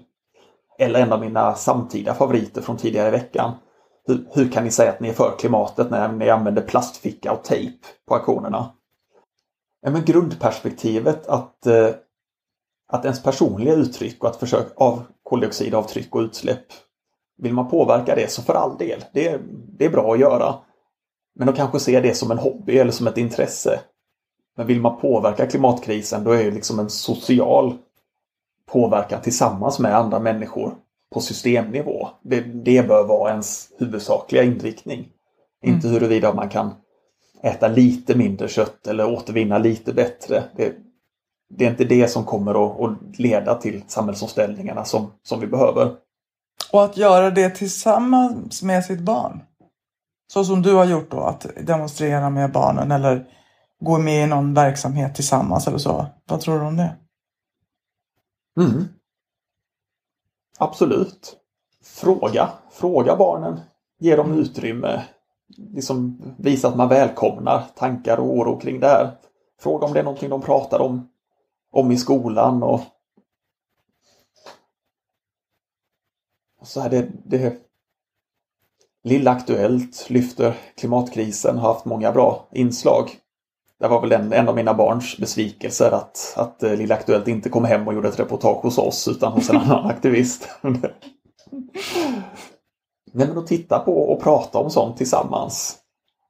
Eller 0.79 0.99
en 0.99 1.13
av 1.13 1.19
mina 1.19 1.55
samtida 1.55 2.13
favoriter 2.13 2.61
från 2.61 2.77
tidigare 2.77 3.07
i 3.07 3.11
veckan. 3.11 3.51
Hur, 4.07 4.27
hur 4.33 4.51
kan 4.51 4.63
ni 4.63 4.71
säga 4.71 4.91
att 4.91 4.99
ni 4.99 5.09
är 5.09 5.13
för 5.13 5.35
klimatet 5.39 5.91
när 5.91 6.11
ni 6.11 6.29
använder 6.29 6.61
plastficka 6.61 7.31
och 7.31 7.43
tejp 7.43 7.77
på 8.07 8.15
aktionerna? 8.15 8.71
Ja, 9.81 9.91
men 9.91 10.05
grundperspektivet 10.05 11.27
att, 11.27 11.65
eh, 11.65 11.89
att 12.87 13.05
ens 13.05 13.23
personliga 13.23 13.73
uttryck 13.73 14.23
och 14.23 14.29
att 14.29 14.35
försöka 14.35 14.73
av 14.75 15.03
koldioxidavtryck 15.23 16.15
och 16.15 16.21
utsläpp. 16.21 16.65
Vill 17.37 17.53
man 17.53 17.69
påverka 17.69 18.15
det 18.15 18.31
så 18.31 18.41
för 18.41 18.53
all 18.53 18.77
del, 18.77 19.05
det, 19.13 19.41
det 19.77 19.85
är 19.85 19.89
bra 19.89 20.13
att 20.13 20.19
göra. 20.19 20.55
Men 21.35 21.49
att 21.49 21.55
kanske 21.55 21.79
se 21.79 21.99
det 21.99 22.13
som 22.13 22.31
en 22.31 22.37
hobby 22.37 22.77
eller 22.77 22.91
som 22.91 23.07
ett 23.07 23.17
intresse. 23.17 23.79
Men 24.57 24.67
vill 24.67 24.81
man 24.81 24.99
påverka 24.99 25.47
klimatkrisen 25.47 26.23
då 26.23 26.31
är 26.31 26.43
det 26.43 26.51
liksom 26.51 26.79
en 26.79 26.89
social 26.89 27.77
påverkan 28.71 29.21
tillsammans 29.21 29.79
med 29.79 29.95
andra 29.95 30.19
människor 30.19 30.75
på 31.13 31.21
systemnivå. 31.21 32.09
Det, 32.21 32.41
det 32.41 32.87
bör 32.87 33.03
vara 33.03 33.31
ens 33.31 33.69
huvudsakliga 33.79 34.43
inriktning. 34.43 35.09
Mm. 35.63 35.75
Inte 35.75 35.87
huruvida 35.87 36.33
man 36.33 36.49
kan 36.49 36.73
äta 37.43 37.67
lite 37.67 38.15
mindre 38.15 38.47
kött 38.47 38.87
eller 38.87 39.13
återvinna 39.13 39.57
lite 39.57 39.93
bättre. 39.93 40.43
Det, 40.55 40.75
det 41.49 41.65
är 41.65 41.69
inte 41.69 41.85
det 41.85 42.07
som 42.07 42.25
kommer 42.25 42.65
att, 42.65 42.79
att, 42.79 43.19
leda 43.19 43.55
till 43.55 43.83
samhällsomställningarna 43.87 44.85
som, 44.85 45.11
som 45.23 45.39
vi 45.39 45.47
behöver. 45.47 45.91
Och 46.71 46.83
att 46.83 46.97
göra 46.97 47.31
det 47.31 47.49
tillsammans 47.49 48.63
med 48.63 48.85
sitt 48.85 48.99
barn. 48.99 49.39
Så 50.33 50.43
som 50.43 50.61
du 50.61 50.73
har 50.73 50.85
gjort 50.85 51.11
då, 51.11 51.19
att 51.19 51.45
demonstrera 51.61 52.29
med 52.29 52.51
barnen 52.51 52.91
eller 52.91 53.25
gå 53.83 53.99
med 53.99 54.23
i 54.23 54.27
någon 54.27 54.53
verksamhet 54.53 55.15
tillsammans 55.15 55.67
eller 55.67 55.77
så. 55.77 56.05
Vad 56.25 56.41
tror 56.41 56.59
du 56.59 56.65
om 56.65 56.77
det? 56.77 56.95
Mm. 58.59 58.83
Absolut. 60.57 61.37
Fråga. 61.83 62.49
Fråga 62.71 63.15
barnen. 63.15 63.59
Ge 63.99 64.15
dem 64.15 64.31
utrymme. 64.31 65.03
Liksom 65.57 66.21
visa 66.37 66.67
att 66.67 66.75
man 66.75 66.89
välkomnar 66.89 67.63
tankar 67.75 68.17
och 68.17 68.37
oro 68.37 68.59
kring 68.59 68.79
det 68.79 68.87
här. 68.87 69.17
Fråga 69.59 69.85
om 69.85 69.93
det 69.93 69.99
är 69.99 70.03
någonting 70.03 70.29
de 70.29 70.41
pratar 70.41 70.79
om, 70.79 71.09
om 71.71 71.91
i 71.91 71.97
skolan 71.97 72.63
och 72.63 72.81
så 76.61 76.79
här 76.79 76.89
det, 76.89 77.11
det 77.25 77.57
Lilla 79.03 79.31
Aktuellt 79.31 80.09
lyfter 80.09 80.57
klimatkrisen, 80.77 81.57
har 81.57 81.73
haft 81.73 81.85
många 81.85 82.11
bra 82.11 82.47
inslag. 82.51 83.19
Det 83.79 83.87
var 83.87 84.01
väl 84.01 84.11
en, 84.11 84.33
en 84.33 84.49
av 84.49 84.55
mina 84.55 84.73
barns 84.73 85.17
besvikelser 85.17 85.91
att, 85.91 86.33
att 86.37 86.63
eh, 86.63 86.75
Lilla 86.75 86.95
Aktuellt 86.95 87.27
inte 87.27 87.49
kom 87.49 87.65
hem 87.65 87.87
och 87.87 87.93
gjorde 87.93 88.07
ett 88.07 88.19
reportage 88.19 88.63
hos 88.63 88.77
oss 88.77 89.07
utan 89.07 89.31
hos 89.31 89.49
en 89.49 89.57
annan 89.61 89.85
aktivist. 89.85 90.49
Nej, 93.13 93.27
men 93.27 93.37
att 93.37 93.47
titta 93.47 93.79
på 93.79 94.11
och 94.11 94.23
prata 94.23 94.59
om 94.59 94.69
sånt 94.69 94.97
tillsammans. 94.97 95.77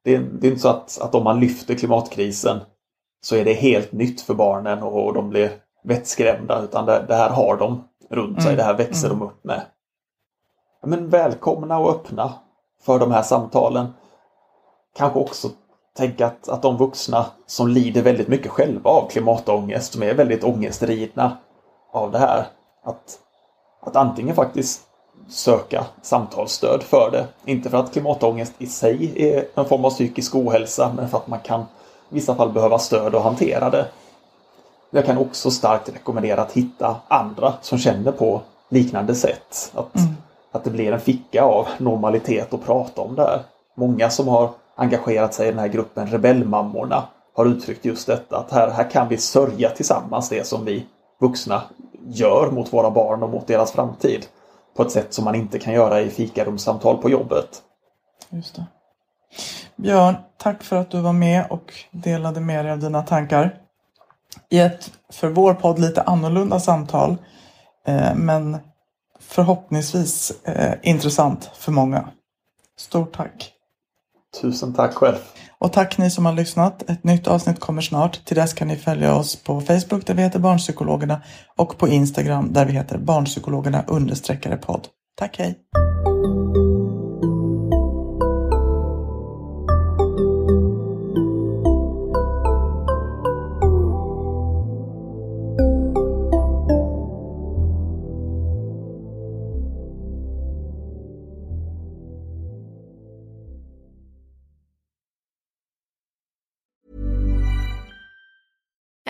Det 0.04 0.14
är, 0.14 0.20
det 0.20 0.46
är 0.46 0.50
inte 0.50 0.62
så 0.62 0.68
att, 0.68 0.98
att 1.00 1.14
om 1.14 1.24
man 1.24 1.40
lyfter 1.40 1.74
klimatkrisen 1.74 2.60
så 3.20 3.36
är 3.36 3.44
det 3.44 3.52
helt 3.52 3.92
nytt 3.92 4.20
för 4.20 4.34
barnen 4.34 4.82
och 4.82 5.14
de 5.14 5.30
blir 5.30 5.50
vettskrämda 5.84 6.62
utan 6.62 6.86
det, 6.86 7.04
det 7.08 7.14
här 7.14 7.30
har 7.30 7.56
de 7.56 7.84
runt 8.10 8.42
sig, 8.42 8.52
mm. 8.52 8.56
det 8.56 8.62
här 8.62 8.76
växer 8.76 9.06
mm. 9.06 9.18
de 9.18 9.26
upp 9.26 9.44
med. 9.44 9.62
Men 10.86 11.08
välkomna 11.08 11.78
och 11.78 11.90
öppna 11.90 12.32
för 12.82 12.98
de 12.98 13.12
här 13.12 13.22
samtalen. 13.22 13.86
Kanske 14.96 15.18
också 15.18 15.50
tänka 15.96 16.26
att, 16.26 16.48
att 16.48 16.62
de 16.62 16.76
vuxna 16.76 17.26
som 17.46 17.68
lider 17.68 18.02
väldigt 18.02 18.28
mycket 18.28 18.50
själva 18.50 18.90
av 18.90 19.08
klimatångest, 19.08 19.92
som 19.92 20.02
är 20.02 20.14
väldigt 20.14 20.44
ångestridna 20.44 21.36
av 21.92 22.10
det 22.10 22.18
här, 22.18 22.46
att, 22.84 23.18
att 23.82 23.96
antingen 23.96 24.34
faktiskt 24.34 24.80
söka 25.28 25.84
samtalsstöd 26.02 26.82
för 26.82 27.10
det. 27.10 27.26
Inte 27.44 27.70
för 27.70 27.78
att 27.78 27.92
klimatångest 27.92 28.52
i 28.58 28.66
sig 28.66 29.12
är 29.16 29.44
en 29.54 29.64
form 29.64 29.84
av 29.84 29.90
psykisk 29.90 30.34
ohälsa, 30.34 30.92
men 30.96 31.08
för 31.08 31.18
att 31.18 31.26
man 31.26 31.40
kan 31.40 31.60
i 31.60 32.14
vissa 32.14 32.34
fall 32.34 32.52
behöva 32.52 32.78
stöd 32.78 33.14
att 33.14 33.22
hantera 33.22 33.70
det. 33.70 33.86
Jag 34.90 35.06
kan 35.06 35.18
också 35.18 35.50
starkt 35.50 35.88
rekommendera 35.88 36.42
att 36.42 36.52
hitta 36.52 36.96
andra 37.08 37.54
som 37.60 37.78
känner 37.78 38.12
på 38.12 38.40
liknande 38.68 39.14
sätt. 39.14 39.72
Att, 39.74 39.96
mm. 39.96 40.14
att 40.52 40.64
det 40.64 40.70
blir 40.70 40.92
en 40.92 41.00
ficka 41.00 41.42
av 41.42 41.68
normalitet 41.78 42.54
att 42.54 42.64
prata 42.64 43.02
om 43.02 43.14
det 43.14 43.22
här. 43.22 43.42
Många 43.74 44.10
som 44.10 44.28
har 44.28 44.50
engagerat 44.76 45.34
sig 45.34 45.48
i 45.48 45.50
den 45.50 45.60
här 45.60 45.68
gruppen 45.68 46.06
Rebellmammorna 46.06 47.08
har 47.34 47.46
uttryckt 47.46 47.84
just 47.84 48.06
detta 48.06 48.38
att 48.38 48.50
här, 48.50 48.70
här 48.70 48.90
kan 48.90 49.08
vi 49.08 49.18
sörja 49.18 49.70
tillsammans 49.70 50.28
det 50.28 50.46
som 50.46 50.64
vi 50.64 50.86
vuxna 51.20 51.62
gör 52.06 52.50
mot 52.50 52.72
våra 52.72 52.90
barn 52.90 53.22
och 53.22 53.30
mot 53.30 53.46
deras 53.46 53.72
framtid. 53.72 54.26
På 54.76 54.82
ett 54.82 54.90
sätt 54.90 55.14
som 55.14 55.24
man 55.24 55.34
inte 55.34 55.58
kan 55.58 55.72
göra 55.72 56.00
i 56.00 56.10
fikarumssamtal 56.10 56.96
på 56.96 57.10
jobbet. 57.10 57.62
Just 58.30 58.56
det. 58.56 58.66
Björn, 59.76 60.14
tack 60.36 60.62
för 60.62 60.76
att 60.76 60.90
du 60.90 61.00
var 61.00 61.12
med 61.12 61.46
och 61.50 61.74
delade 61.90 62.40
med 62.40 62.64
dig 62.64 62.72
av 62.72 62.78
dina 62.78 63.02
tankar. 63.02 63.58
I 64.48 64.58
ett 64.58 64.90
för 65.12 65.28
vår 65.28 65.54
podd 65.54 65.78
lite 65.78 66.02
annorlunda 66.02 66.60
samtal. 66.60 67.16
Eh, 67.86 68.14
men 68.14 68.58
förhoppningsvis 69.20 70.44
eh, 70.44 70.74
intressant 70.82 71.50
för 71.54 71.72
många. 71.72 72.08
Stort 72.76 73.16
tack! 73.16 73.53
Tusen 74.40 74.74
tack 74.74 74.94
själv. 74.94 75.16
Och 75.58 75.72
tack 75.72 75.98
ni 75.98 76.10
som 76.10 76.26
har 76.26 76.32
lyssnat. 76.32 76.90
Ett 76.90 77.04
nytt 77.04 77.26
avsnitt 77.26 77.60
kommer 77.60 77.82
snart. 77.82 78.24
Till 78.24 78.36
dess 78.36 78.54
kan 78.54 78.68
ni 78.68 78.76
följa 78.76 79.14
oss 79.14 79.36
på 79.36 79.60
Facebook 79.60 80.06
där 80.06 80.14
vi 80.14 80.22
heter 80.22 80.38
Barnpsykologerna 80.38 81.22
och 81.56 81.78
på 81.78 81.88
Instagram 81.88 82.52
där 82.52 82.66
vi 82.66 82.72
heter 82.72 82.98
Barnpsykologerna 82.98 83.84
understreckare 83.88 84.56
podd. 84.56 84.88
Tack, 85.16 85.38
hej! 85.38 85.58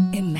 Imagine 0.00 0.39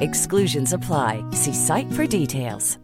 Exclusions 0.00 0.72
apply. 0.72 1.24
See 1.30 1.54
site 1.54 1.90
for 1.92 2.06
details. 2.06 2.79